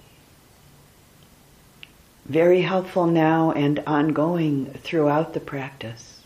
very 2.25 2.61
helpful 2.61 3.05
now 3.07 3.51
and 3.51 3.83
ongoing 3.85 4.67
throughout 4.83 5.33
the 5.33 5.41
practice 5.41 6.21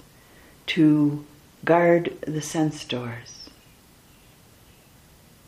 to 0.68 1.26
guard 1.66 2.16
the 2.28 2.42
sense 2.42 2.86
doors, 2.86 3.50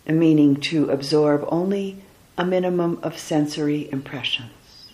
meaning 0.07 0.55
to 0.55 0.89
absorb 0.89 1.45
only 1.49 2.01
a 2.39 2.43
minimum 2.43 2.99
of 3.03 3.19
sensory 3.19 3.87
impressions. 3.91 4.87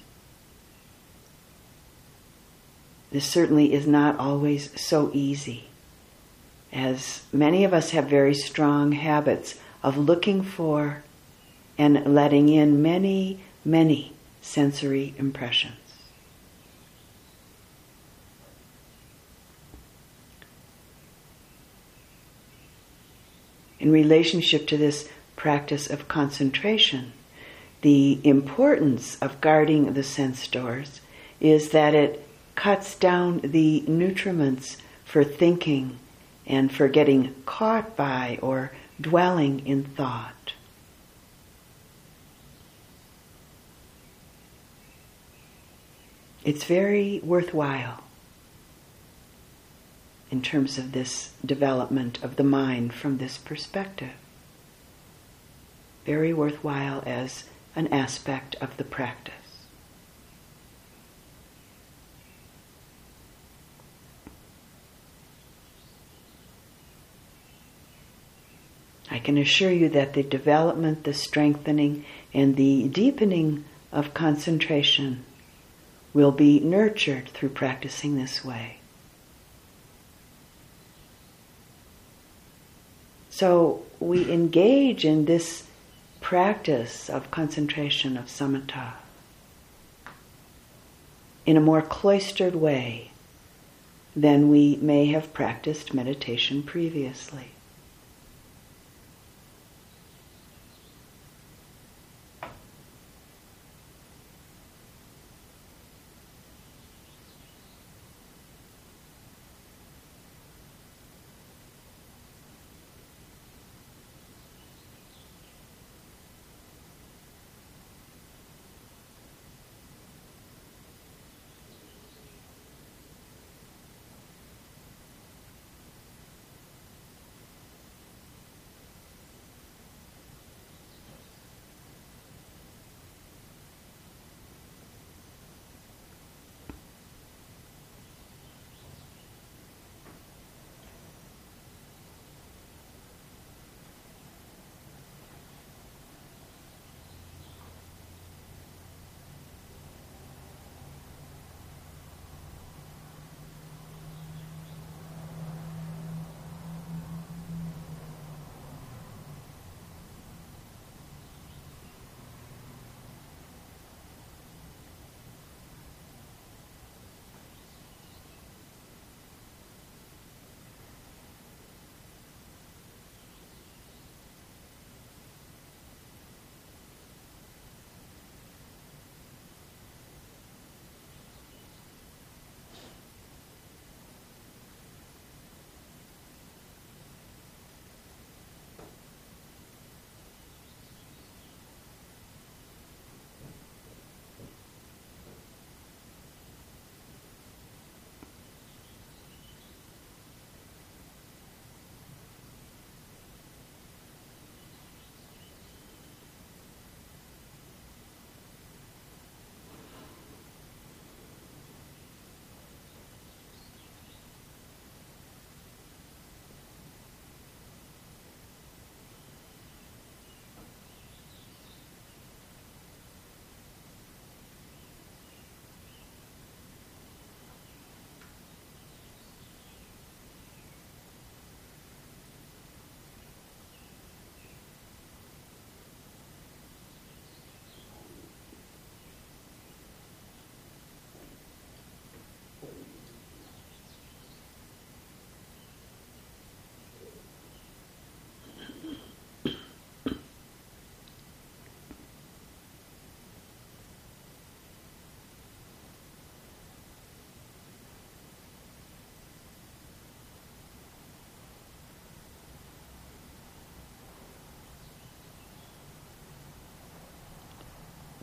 This 3.09 3.25
certainly 3.25 3.73
is 3.73 3.87
not 3.87 4.19
always 4.19 4.69
so 4.81 5.11
easy, 5.13 5.69
as 6.73 7.23
many 7.31 7.63
of 7.63 7.73
us 7.73 7.91
have 7.91 8.09
very 8.09 8.33
strong 8.33 8.91
habits 8.91 9.57
of 9.81 9.97
looking 9.97 10.43
for 10.43 11.04
and 11.77 12.13
letting 12.13 12.49
in 12.49 12.81
many, 12.81 13.39
many 13.63 14.13
sensory 14.41 15.13
impressions. 15.17 15.75
In 23.79 23.91
relationship 23.91 24.67
to 24.67 24.77
this 24.77 25.09
practice 25.35 25.89
of 25.89 26.07
concentration, 26.07 27.13
the 27.81 28.19
importance 28.23 29.17
of 29.21 29.41
guarding 29.41 29.93
the 29.93 30.01
sense 30.01 30.47
doors 30.47 31.01
is 31.39 31.69
that 31.69 31.93
it 31.93 32.27
cuts 32.55 32.95
down 32.95 33.41
the 33.43 33.83
nutriments 33.87 34.77
for 35.03 35.23
thinking 35.23 35.99
and 36.47 36.71
for 36.71 36.87
getting 36.87 37.35
caught 37.45 37.95
by 37.95 38.39
or 38.41 38.71
dwelling 38.99 39.65
in 39.67 39.83
thought. 39.83 40.53
It's 46.45 46.63
very 46.63 47.19
worthwhile 47.23 48.03
in 50.29 50.43
terms 50.43 50.77
of 50.77 50.91
this 50.91 51.31
development 51.43 52.23
of 52.23 52.35
the 52.35 52.43
mind 52.43 52.93
from 52.93 53.17
this 53.17 53.39
perspective. 53.39 54.11
Very 56.05 56.33
worthwhile 56.33 57.01
as 57.03 57.45
an 57.75 57.87
aspect 57.87 58.55
of 58.61 58.77
the 58.77 58.83
practice. 58.83 59.33
I 69.09 69.17
can 69.17 69.39
assure 69.39 69.71
you 69.71 69.89
that 69.89 70.13
the 70.13 70.21
development, 70.21 71.05
the 71.05 71.13
strengthening, 71.15 72.05
and 72.35 72.55
the 72.55 72.87
deepening 72.89 73.65
of 73.91 74.13
concentration 74.13 75.25
will 76.15 76.31
be 76.31 76.61
nurtured 76.61 77.27
through 77.27 77.49
practicing 77.49 78.15
this 78.15 78.43
way. 78.43 78.77
So 83.29 83.83
we 83.99 84.31
engage 84.31 85.03
in 85.03 85.25
this 85.25 85.67
practice 86.21 87.09
of 87.09 87.29
concentration 87.31 88.15
of 88.15 88.27
samatha 88.27 88.93
in 91.45 91.57
a 91.57 91.61
more 91.61 91.81
cloistered 91.81 92.55
way 92.55 93.11
than 94.15 94.49
we 94.49 94.77
may 94.77 95.07
have 95.07 95.33
practiced 95.33 95.93
meditation 95.93 96.63
previously. 96.63 97.49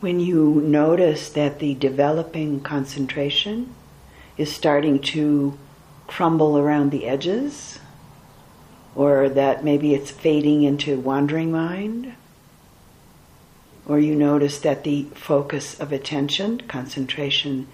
When 0.03 0.19
you 0.19 0.59
notice 0.59 1.29
that 1.29 1.59
the 1.59 1.73
developing 1.75 2.59
concentration 2.59 3.73
is 4.35 4.53
starting 4.53 4.99
to 4.99 5.57
crumble 6.07 6.57
around 6.57 6.91
the 6.91 7.07
edges, 7.07 7.79
or 8.95 9.29
that 9.29 9.63
maybe 9.63 9.93
it's 9.93 10.11
fading 10.11 10.63
into 10.63 10.99
wandering 10.99 11.49
mind, 11.53 12.13
or 13.85 13.97
you 13.97 14.13
notice 14.13 14.59
that 14.59 14.83
the 14.83 15.03
focus 15.15 15.79
of 15.79 15.93
attention, 15.93 16.59
concentration, 16.67 17.65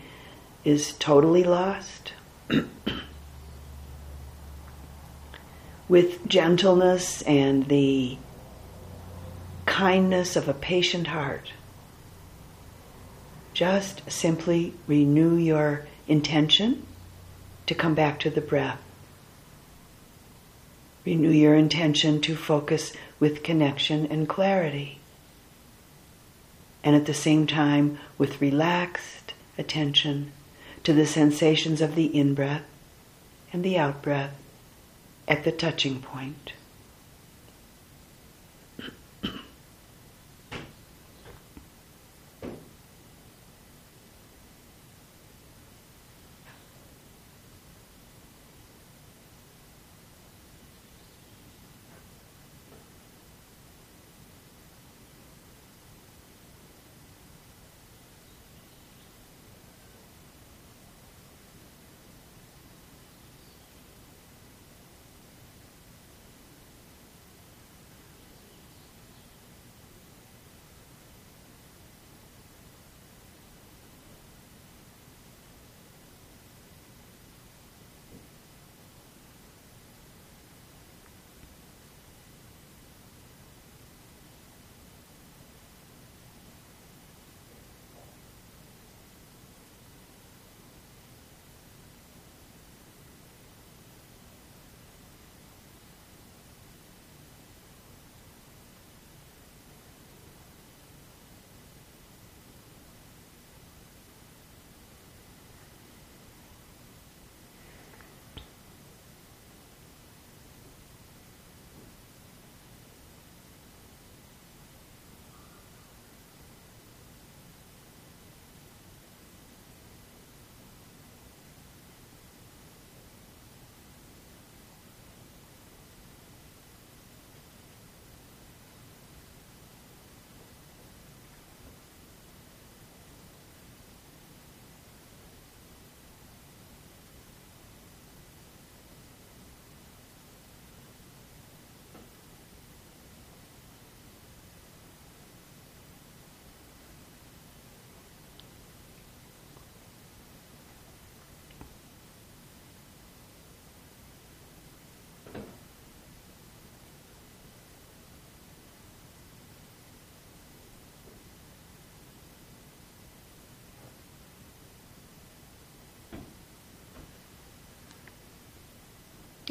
is 0.64 0.94
totally 1.00 1.44
lost. 1.44 2.14
With 5.90 6.28
gentleness 6.28 7.24
and 7.24 7.68
the 7.70 8.20
kindness 9.66 10.36
of 10.36 10.48
a 10.48 10.54
patient 10.54 11.08
heart, 11.08 11.54
just 13.60 14.10
simply 14.10 14.74
renew 14.88 15.36
your 15.36 15.86
intention 16.07 16.82
to 17.66 17.76
come 17.76 17.93
back 17.93 18.18
to 18.18 18.30
the 18.30 18.39
breath. 18.39 18.80
Renew 21.03 21.30
your 21.30 21.55
intention 21.55 22.22
to 22.22 22.38
focus 22.38 22.93
with 23.20 23.43
connection 23.43 24.05
and 24.05 24.30
clarity. 24.30 24.99
And 26.86 26.95
at 26.95 27.05
the 27.05 27.14
same 27.14 27.47
time, 27.47 27.99
with 28.18 28.39
relaxed 28.39 29.34
attention 29.57 30.32
to 30.86 30.93
the 30.93 31.05
sensations 31.05 31.82
of 31.82 31.95
the 31.95 32.05
in 32.18 32.34
breath 32.34 32.64
and 33.51 33.62
the 33.62 33.78
out 33.78 34.01
breath 34.01 34.36
at 35.28 35.43
the 35.43 35.51
touching 35.51 36.01
point. 36.01 36.53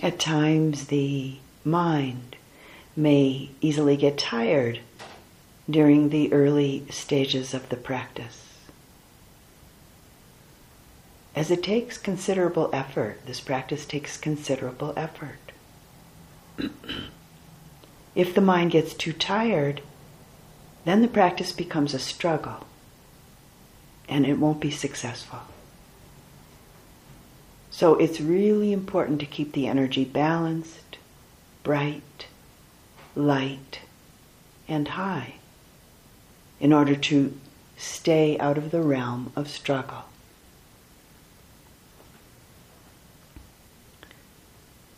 At 0.01 0.21
times, 0.21 0.87
the 0.87 1.37
mind 1.65 2.37
may 2.97 3.51
easily 3.61 3.97
get 3.97 4.17
tired 4.17 4.81
during 5.69 6.09
the 6.09 6.33
early 6.33 6.85
stages 6.91 7.53
of 7.53 7.69
the 7.69 7.77
practice. 7.77 8.45
As 11.35 11.51
it 11.51 11.63
takes 11.63 11.99
considerable 11.99 12.71
effort, 12.73 13.21
this 13.27 13.41
practice 13.41 13.85
takes 13.85 14.17
considerable 14.17 14.93
effort. 14.97 15.39
if 18.15 18.35
the 18.35 18.41
mind 18.41 18.71
gets 18.73 18.95
too 18.95 19.13
tired, 19.13 19.83
then 20.85 21.03
the 21.03 21.09
practice 21.09 21.53
becomes 21.53 21.93
a 21.93 21.99
struggle 21.99 22.67
and 24.09 24.27
it 24.27 24.39
won't 24.39 24.61
be 24.61 24.71
successful. 24.71 25.41
So 27.79 27.95
it's 27.95 28.21
really 28.21 28.73
important 28.73 29.21
to 29.21 29.25
keep 29.27 29.53
the 29.53 29.69
energy 29.69 30.05
balanced, 30.05 30.99
bright, 31.63 32.27
light, 33.15 33.83
and 34.67 34.89
high 34.89 35.35
in 36.59 36.73
order 36.73 36.97
to 36.97 37.39
stay 37.77 38.37
out 38.41 38.59
of 38.59 38.73
the 38.73 38.83
realm 38.83 39.33
of 39.37 39.49
struggle. 39.49 40.07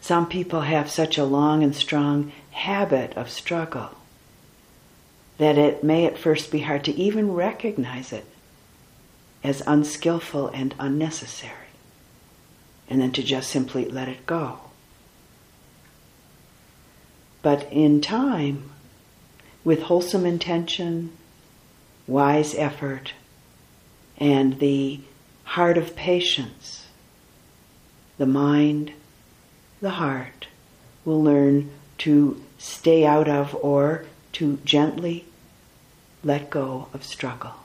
Some 0.00 0.26
people 0.26 0.62
have 0.62 0.90
such 0.90 1.18
a 1.18 1.24
long 1.24 1.62
and 1.62 1.76
strong 1.76 2.32
habit 2.52 3.14
of 3.14 3.28
struggle 3.28 3.90
that 5.36 5.58
it 5.58 5.84
may 5.84 6.06
at 6.06 6.16
first 6.16 6.50
be 6.50 6.60
hard 6.60 6.84
to 6.84 6.94
even 6.94 7.34
recognize 7.34 8.10
it 8.10 8.24
as 9.44 9.62
unskillful 9.66 10.48
and 10.48 10.74
unnecessary 10.78 11.59
and 12.90 13.00
then 13.00 13.12
to 13.12 13.22
just 13.22 13.48
simply 13.48 13.84
let 13.84 14.08
it 14.08 14.26
go. 14.26 14.58
But 17.40 17.72
in 17.72 18.00
time, 18.00 18.70
with 19.64 19.82
wholesome 19.82 20.26
intention, 20.26 21.12
wise 22.06 22.54
effort, 22.56 23.14
and 24.18 24.58
the 24.58 25.00
heart 25.44 25.78
of 25.78 25.96
patience, 25.96 26.88
the 28.18 28.26
mind, 28.26 28.92
the 29.80 29.90
heart 29.90 30.48
will 31.04 31.22
learn 31.22 31.70
to 31.98 32.42
stay 32.58 33.06
out 33.06 33.28
of 33.28 33.56
or 33.62 34.04
to 34.32 34.58
gently 34.64 35.24
let 36.22 36.50
go 36.50 36.88
of 36.92 37.04
struggle. 37.04 37.59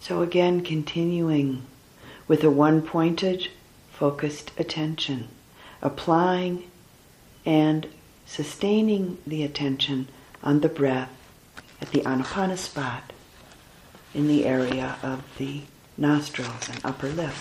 So 0.00 0.22
again, 0.22 0.62
continuing 0.62 1.66
with 2.26 2.44
a 2.44 2.50
one 2.50 2.82
pointed, 2.82 3.48
focused 3.90 4.52
attention, 4.58 5.28
applying 5.82 6.70
and 7.44 7.86
sustaining 8.26 9.18
the 9.26 9.42
attention 9.42 10.08
on 10.42 10.60
the 10.60 10.68
breath 10.68 11.10
at 11.80 11.90
the 11.90 12.00
anapana 12.00 12.56
spot 12.56 13.12
in 14.14 14.28
the 14.28 14.44
area 14.46 14.96
of 15.02 15.22
the 15.38 15.62
nostrils 15.96 16.68
and 16.68 16.80
upper 16.84 17.08
lip. 17.08 17.34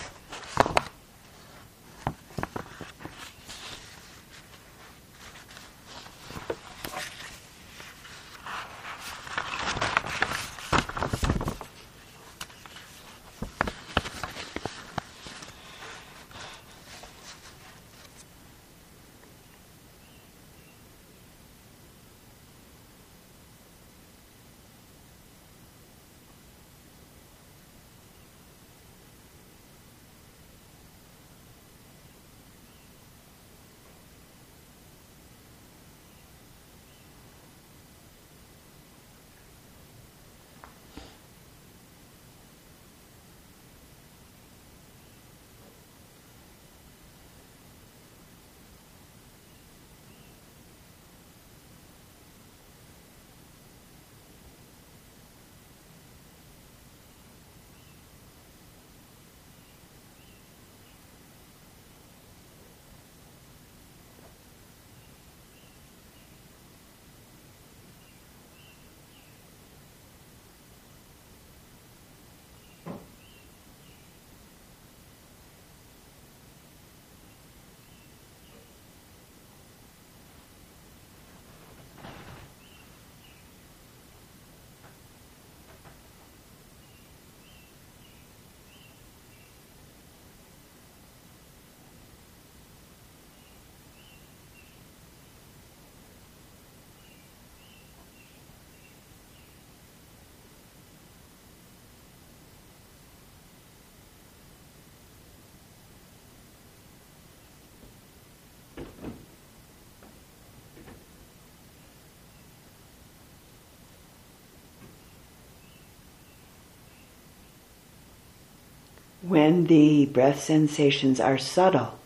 When 119.27 119.65
the 119.65 120.05
breath 120.05 120.41
sensations 120.41 121.19
are 121.19 121.37
subtle, 121.37 121.99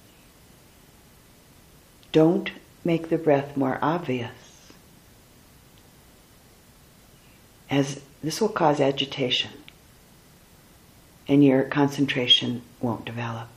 don't 2.12 2.52
make 2.84 3.10
the 3.10 3.18
breath 3.18 3.56
more 3.56 3.78
obvious, 3.82 4.32
as 7.70 8.02
this 8.24 8.42
will 8.42 8.50
cause 8.50 8.80
agitation 8.80 9.52
and 11.28 11.46
your 11.46 11.64
concentration 11.64 12.62
won't 12.82 13.06
develop. 13.06 13.48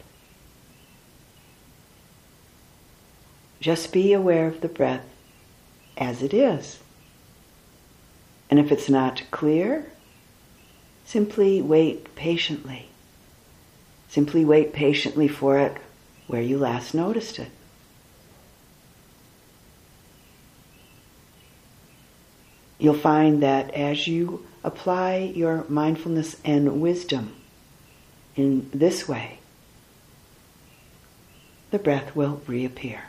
Just 3.61 3.93
be 3.93 4.13
aware 4.13 4.47
of 4.47 4.61
the 4.61 4.69
breath 4.69 5.05
as 5.97 6.23
it 6.23 6.35
is. 6.35 6.79
And 8.51 8.61
if 8.61 8.71
it's 8.71 8.89
not 8.89 9.23
clear, 9.31 9.91
simply 11.05 11.63
wait 11.63 12.15
patiently. 12.15 12.91
Simply 14.09 14.45
wait 14.45 14.73
patiently 14.73 15.29
for 15.29 15.59
it 15.59 15.77
where 16.27 16.43
you 16.43 16.59
last 16.59 16.95
noticed 16.95 17.39
it. 17.39 17.51
You'll 22.79 22.95
find 22.95 23.43
that 23.43 23.73
as 23.75 24.07
you 24.07 24.47
apply 24.63 25.33
your 25.35 25.65
mindfulness 25.69 26.37
and 26.45 26.81
wisdom 26.81 27.35
in 28.37 28.69
this 28.75 29.09
way, 29.09 29.39
the 31.71 31.79
breath 31.79 32.15
will 32.15 32.43
reappear. 32.47 33.05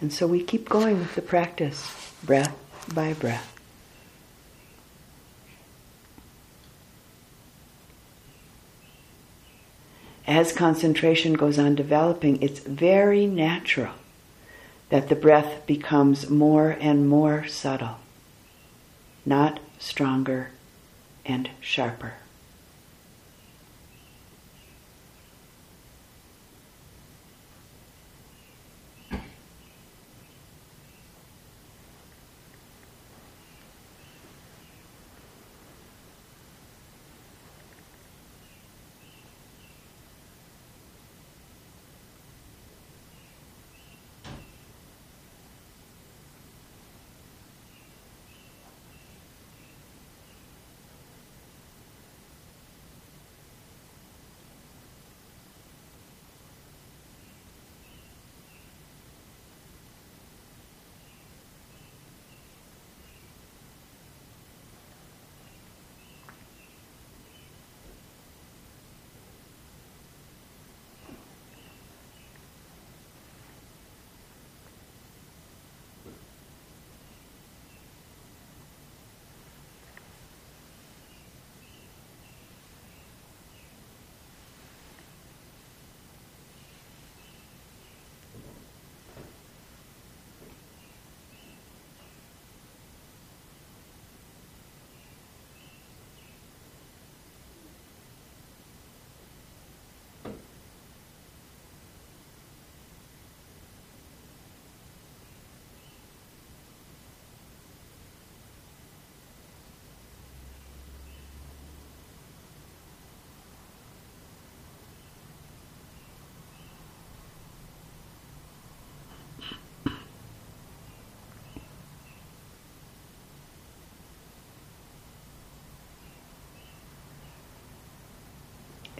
And 0.00 0.12
so 0.12 0.26
we 0.26 0.42
keep 0.42 0.68
going 0.68 0.98
with 0.98 1.14
the 1.14 1.22
practice, 1.22 1.90
breath 2.22 2.54
by 2.92 3.14
breath. 3.14 3.53
As 10.26 10.52
concentration 10.52 11.34
goes 11.34 11.58
on 11.58 11.74
developing, 11.74 12.40
it's 12.42 12.60
very 12.60 13.26
natural 13.26 13.92
that 14.88 15.08
the 15.08 15.14
breath 15.14 15.66
becomes 15.66 16.30
more 16.30 16.76
and 16.80 17.08
more 17.08 17.46
subtle, 17.46 17.96
not 19.26 19.60
stronger 19.78 20.50
and 21.24 21.50
sharper. 21.60 22.14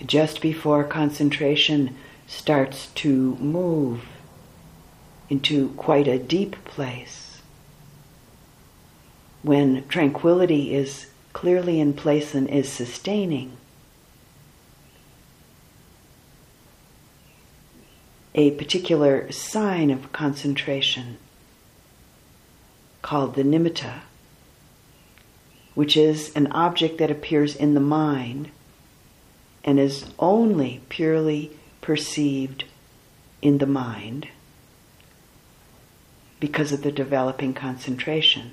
Just 0.07 0.40
before 0.40 0.84
concentration 0.84 1.96
starts 2.26 2.88
to 2.94 3.36
move 3.36 4.05
into 5.28 5.70
quite 5.70 6.07
a 6.07 6.18
deep 6.18 6.57
place, 6.64 7.40
when 9.42 9.86
tranquility 9.88 10.74
is 10.74 11.07
clearly 11.32 11.80
in 11.80 11.92
place 11.92 12.34
and 12.34 12.48
is 12.48 12.68
sustaining, 12.68 13.57
a 18.34 18.50
particular 18.52 19.30
sign 19.30 19.90
of 19.90 20.12
concentration 20.12 21.18
called 23.02 23.34
the 23.34 23.42
nimitta, 23.42 24.00
which 25.74 25.96
is 25.96 26.32
an 26.34 26.50
object 26.52 26.98
that 26.98 27.11
appears 27.11 27.55
in 27.55 27.74
the 27.74 27.80
mind 27.80 28.50
and 29.64 29.80
is 29.80 30.04
only 30.18 30.80
purely 30.88 31.50
perceived 31.80 32.64
in 33.40 33.58
the 33.58 33.66
mind 33.66 34.28
because 36.38 36.72
of 36.72 36.82
the 36.82 36.92
developing 36.92 37.54
concentration. 37.54 38.52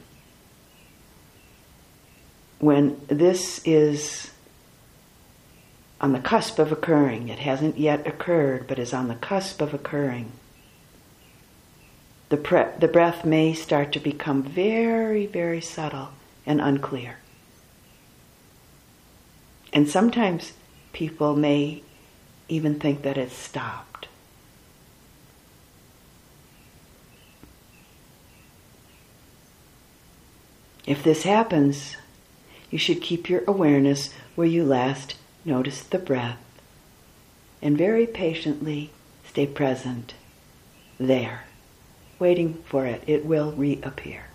When 2.59 3.01
this 3.07 3.61
is 3.65 4.31
on 5.99 6.13
the 6.13 6.19
cusp 6.19 6.57
of 6.57 6.71
occurring, 6.71 7.29
it 7.29 7.39
hasn't 7.39 7.77
yet 7.77 8.07
occurred, 8.07 8.67
but 8.67 8.79
is 8.79 8.93
on 8.93 9.07
the 9.07 9.15
cusp 9.15 9.61
of 9.61 9.73
occurring, 9.73 10.31
the, 12.29 12.37
pre- 12.37 12.71
the 12.79 12.87
breath 12.87 13.25
may 13.25 13.53
start 13.53 13.91
to 13.91 13.99
become 13.99 14.41
very, 14.41 15.25
very 15.25 15.59
subtle 15.59 16.09
and 16.45 16.61
unclear. 16.61 17.17
And 19.73 19.89
sometimes 19.89 20.53
people 20.93 21.35
may 21.35 21.83
even 22.49 22.79
think 22.79 23.01
that 23.03 23.17
it's 23.17 23.35
stopped. 23.35 24.07
If 30.85 31.03
this 31.03 31.23
happens, 31.23 31.95
you 32.69 32.77
should 32.77 33.01
keep 33.01 33.29
your 33.29 33.43
awareness 33.47 34.13
where 34.35 34.47
you 34.47 34.65
last 34.65 35.15
noticed 35.45 35.91
the 35.91 35.99
breath 35.99 36.39
and 37.61 37.77
very 37.77 38.07
patiently 38.07 38.91
stay 39.23 39.45
present 39.45 40.13
there, 40.99 41.45
waiting 42.19 42.55
for 42.65 42.85
it. 42.85 43.03
It 43.07 43.25
will 43.25 43.51
reappear. 43.51 44.30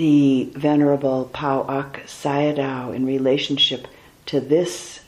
The 0.00 0.44
Venerable 0.54 1.26
Pa 1.26 1.60
Auk 1.60 2.00
Sayadaw 2.06 2.94
in 2.94 3.04
relationship 3.04 3.86
to 4.24 4.40
this 4.40 5.00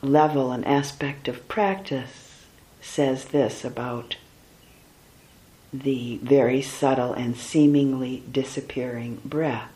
level 0.00 0.50
and 0.50 0.64
aspect 0.64 1.28
of 1.28 1.46
practice 1.46 2.46
says 2.80 3.26
this 3.26 3.66
about 3.66 4.16
the 5.74 6.20
very 6.22 6.62
subtle 6.62 7.12
and 7.12 7.36
seemingly 7.36 8.22
disappearing 8.32 9.20
breath. 9.26 9.70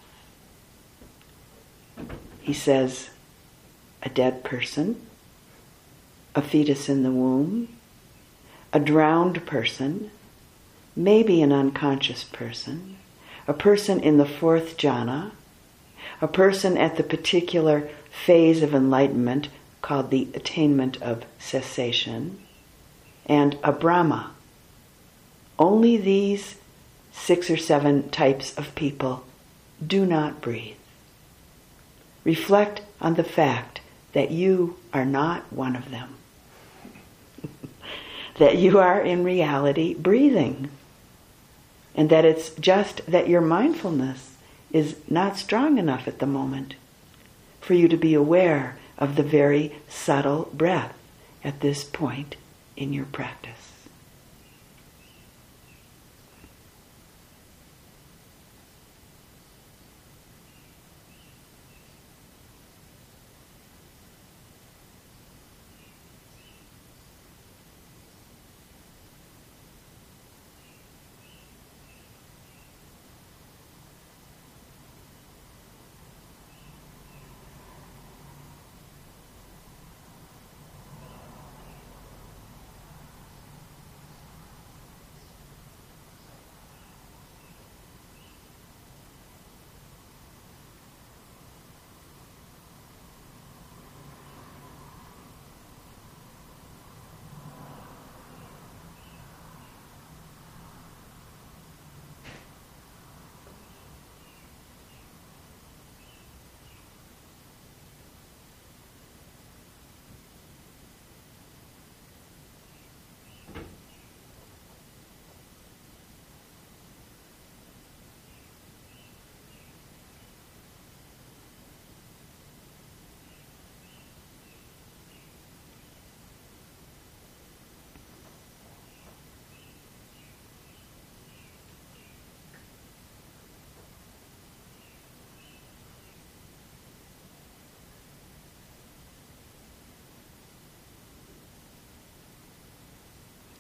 He 2.41 2.55
says, 2.55 3.11
a 4.03 4.09
dead 4.09 4.45
person, 4.45 4.99
a 6.34 6.41
fetus 6.41 6.89
in 6.89 7.03
the 7.03 7.12
womb, 7.12 7.68
a 8.72 8.80
drowned 8.80 9.45
person, 9.45 10.11
maybe 10.97 11.43
an 11.43 11.53
unconscious 11.53 12.24
person, 12.24 12.97
a 13.49 13.55
person 13.55 14.01
in 14.01 14.16
the 14.16 14.26
fourth 14.26 14.76
jhana, 14.76 15.30
a 16.20 16.28
person 16.28 16.76
at 16.76 16.97
the 16.97 17.03
particular 17.03 17.88
phase 18.11 18.62
of 18.62 18.74
enlightenment 18.74 19.49
called 19.82 20.11
the 20.11 20.28
attainment 20.34 21.01
of 21.03 21.24
cessation, 21.38 22.38
and 23.26 23.59
a 23.62 23.72
Brahma. 23.72 24.32
Only 25.59 25.97
these 25.97 26.57
six 27.12 27.51
or 27.51 27.57
seven 27.57 28.11
types 28.11 28.57
of 28.57 28.74
people 28.74 29.24
do 29.84 30.05
not 30.05 30.40
breathe. 30.40 30.76
Reflect 32.24 32.82
on 33.01 33.14
the 33.14 33.24
fact 33.24 33.80
that 34.12 34.30
you 34.30 34.76
are 34.92 35.05
not 35.05 35.53
one 35.53 35.76
of 35.76 35.90
them. 35.90 36.14
that 38.38 38.57
you 38.57 38.78
are 38.78 39.01
in 39.01 39.22
reality 39.22 39.94
breathing 39.94 40.70
and 41.97 42.11
that 42.11 42.24
it's 42.24 42.51
just 42.51 43.05
that 43.07 43.28
your 43.28 43.40
mindfulness 43.40 44.36
is 44.70 44.97
not 45.09 45.38
strong 45.38 45.78
enough 45.78 46.07
at 46.07 46.18
the 46.18 46.26
moment 46.26 46.74
for 47.61 47.74
you 47.74 47.88
to 47.88 47.97
be 47.97 48.14
aware 48.14 48.76
of 48.99 49.16
the 49.16 49.22
very 49.22 49.74
subtle 49.88 50.49
breath 50.53 50.94
at 51.42 51.61
this 51.61 51.82
point 51.82 52.36
in 52.76 52.92
your 52.92 53.07
practice. 53.07 53.65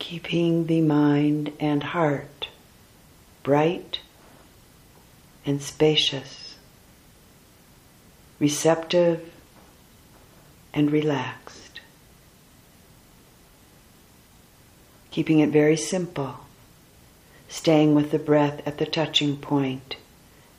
Keeping 0.06 0.66
the 0.66 0.80
mind 0.80 1.52
and 1.58 1.82
heart 1.82 2.46
bright 3.42 3.98
and 5.44 5.60
spacious, 5.60 6.54
receptive 8.38 9.32
and 10.72 10.92
relaxed. 10.92 11.80
Keeping 15.10 15.40
it 15.40 15.48
very 15.48 15.76
simple, 15.76 16.36
staying 17.48 17.92
with 17.96 18.12
the 18.12 18.18
breath 18.20 18.62
at 18.64 18.78
the 18.78 18.86
touching 18.86 19.36
point 19.36 19.96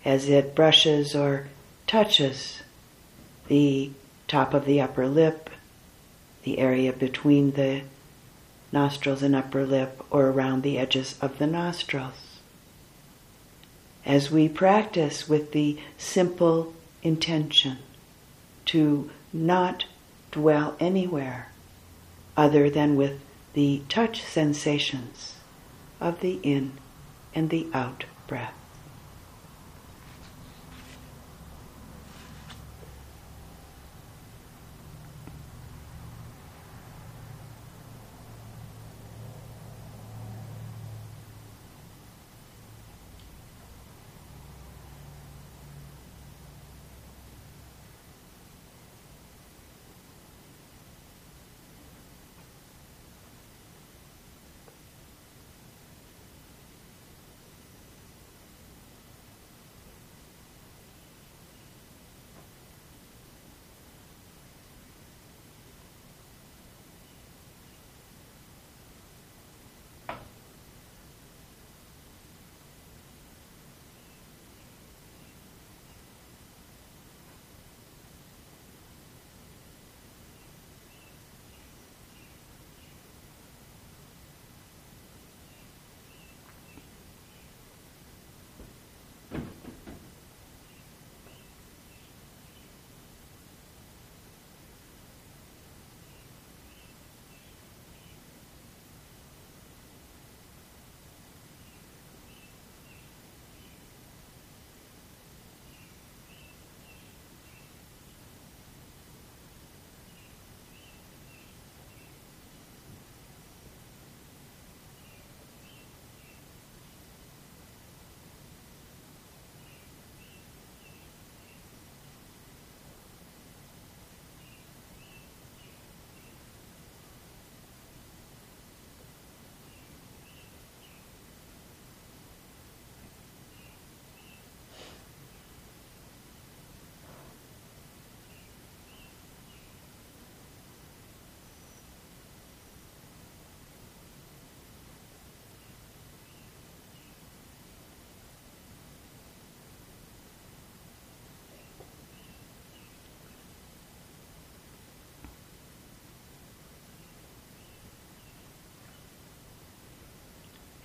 as 0.04 0.28
it 0.28 0.56
brushes 0.56 1.16
or 1.16 1.48
touches 1.88 2.64
the 3.48 3.90
top 4.28 4.54
of 4.54 4.66
the 4.66 4.82
upper 4.82 5.08
lip, 5.08 5.50
the 6.44 6.60
area 6.60 6.92
between 6.92 7.54
the 7.54 7.82
nostrils 8.72 9.24
and 9.24 9.36
upper 9.36 9.66
lip 9.66 10.04
or 10.10 10.28
around 10.28 10.64
the 10.64 10.78
edges 10.78 11.16
of 11.22 11.38
the 11.38 11.48
nostrils. 11.48 12.40
as 14.06 14.32
we 14.32 14.48
practice 14.48 15.28
with 15.28 15.52
the 15.52 15.78
simple 15.98 16.74
intention 17.04 17.78
to 18.66 19.10
not 19.34 19.86
dwell 20.32 20.76
anywhere 20.80 21.50
other 22.38 22.70
than 22.70 22.96
with 22.96 23.20
the 23.54 23.82
touch 23.90 24.24
sensations 24.24 25.36
of 26.00 26.22
the 26.22 26.40
in 26.44 26.72
and 27.34 27.50
the 27.50 27.68
out 27.74 28.06
breath. 28.28 28.54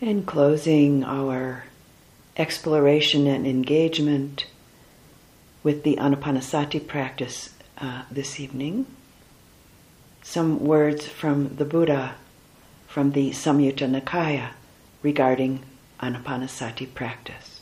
In 0.02 0.24
closing 0.24 1.04
our 1.04 1.62
exploration 2.36 3.28
and 3.28 3.46
engagement 3.46 4.46
with 5.62 5.84
the 5.84 5.94
Anapanasati 5.94 6.84
practice 6.84 7.50
uh, 7.78 8.02
this 8.10 8.40
evening, 8.40 8.86
some 10.20 10.58
words 10.58 11.06
from 11.06 11.54
the 11.54 11.64
Buddha 11.64 12.16
from 12.88 13.12
the 13.12 13.30
Samyutta 13.30 13.88
Nikaya 13.88 14.54
regarding 15.04 15.62
Anapanasati 16.00 16.92
practice. 16.92 17.60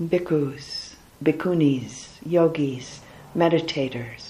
Bhikkhus, 0.00 0.94
bhikkhunis, 1.22 2.06
yogis, 2.24 3.00
meditators, 3.36 4.27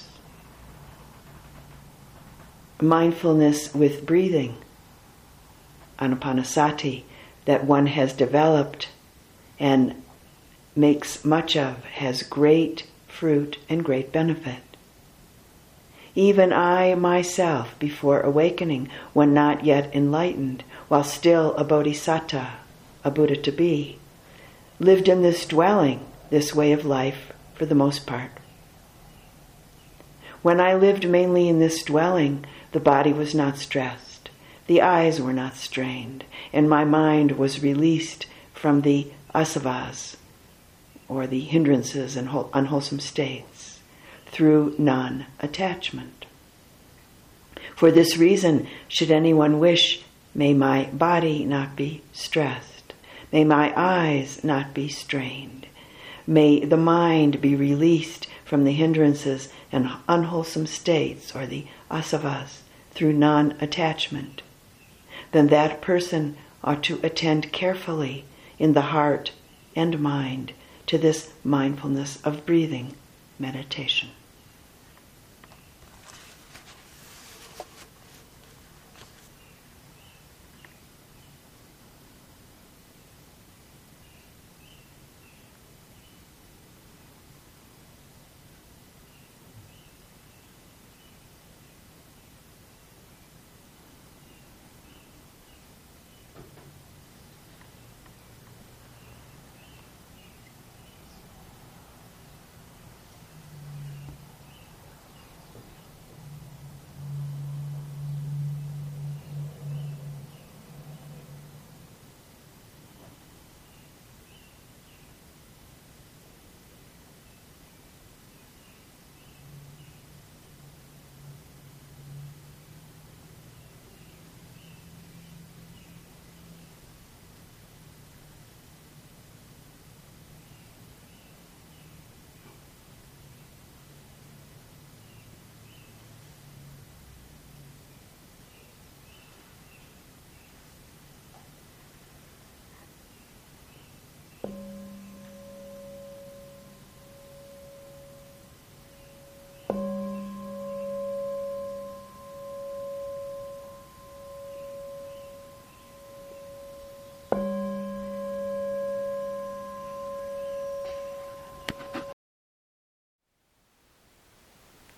mindfulness 2.80 3.74
with 3.74 4.06
breathing, 4.06 4.56
anapanasati, 5.98 7.02
that 7.44 7.64
one 7.64 7.86
has 7.86 8.12
developed 8.12 8.88
and 9.58 10.02
makes 10.76 11.24
much 11.24 11.56
of, 11.56 11.84
has 11.84 12.22
great 12.22 12.86
fruit 13.08 13.58
and 13.68 13.84
great 13.84 14.12
benefit. 14.12 14.60
Even 16.14 16.52
I 16.52 16.94
myself, 16.94 17.78
before 17.78 18.20
awakening, 18.20 18.88
when 19.12 19.34
not 19.34 19.64
yet 19.64 19.94
enlightened, 19.94 20.64
while 20.88 21.04
still 21.04 21.54
a 21.56 21.64
bodhisattva, 21.64 22.54
a 23.04 23.10
Buddha 23.10 23.36
to 23.36 23.52
be, 23.52 23.98
lived 24.78 25.08
in 25.08 25.22
this 25.22 25.46
dwelling, 25.46 26.04
this 26.30 26.54
way 26.54 26.72
of 26.72 26.84
life, 26.84 27.32
for 27.54 27.66
the 27.66 27.74
most 27.74 28.06
part. 28.06 28.30
When 30.42 30.60
I 30.60 30.74
lived 30.74 31.08
mainly 31.08 31.48
in 31.48 31.58
this 31.58 31.82
dwelling, 31.82 32.44
the 32.78 32.84
body 32.84 33.12
was 33.12 33.34
not 33.34 33.58
stressed, 33.58 34.30
the 34.68 34.80
eyes 34.80 35.20
were 35.20 35.32
not 35.32 35.56
strained, 35.56 36.24
and 36.52 36.70
my 36.70 36.84
mind 36.84 37.32
was 37.32 37.60
released 37.60 38.24
from 38.54 38.82
the 38.82 39.04
asavas, 39.34 40.16
or 41.08 41.26
the 41.26 41.40
hindrances 41.40 42.16
and 42.16 42.28
unwholesome 42.54 43.00
states, 43.00 43.80
through 44.26 44.76
non 44.78 45.26
attachment. 45.40 46.24
For 47.74 47.90
this 47.90 48.16
reason, 48.16 48.68
should 48.86 49.10
anyone 49.10 49.58
wish, 49.58 50.04
may 50.32 50.54
my 50.54 50.84
body 50.92 51.44
not 51.44 51.74
be 51.74 52.02
stressed, 52.12 52.94
may 53.32 53.42
my 53.42 53.72
eyes 53.76 54.44
not 54.44 54.72
be 54.72 54.88
strained, 54.88 55.66
may 56.28 56.64
the 56.64 56.76
mind 56.76 57.40
be 57.40 57.56
released 57.56 58.28
from 58.44 58.62
the 58.62 58.70
hindrances 58.70 59.48
and 59.72 59.90
unwholesome 60.08 60.68
states, 60.68 61.34
or 61.34 61.44
the 61.44 61.66
asavas, 61.90 62.60
through 62.98 63.12
non 63.12 63.54
attachment, 63.60 64.42
then 65.30 65.46
that 65.46 65.80
person 65.80 66.36
ought 66.64 66.82
to 66.82 66.98
attend 67.04 67.52
carefully 67.52 68.24
in 68.58 68.72
the 68.72 68.90
heart 68.90 69.30
and 69.76 70.00
mind 70.00 70.52
to 70.84 70.98
this 70.98 71.32
mindfulness 71.44 72.20
of 72.22 72.44
breathing 72.44 72.92
meditation. 73.38 74.08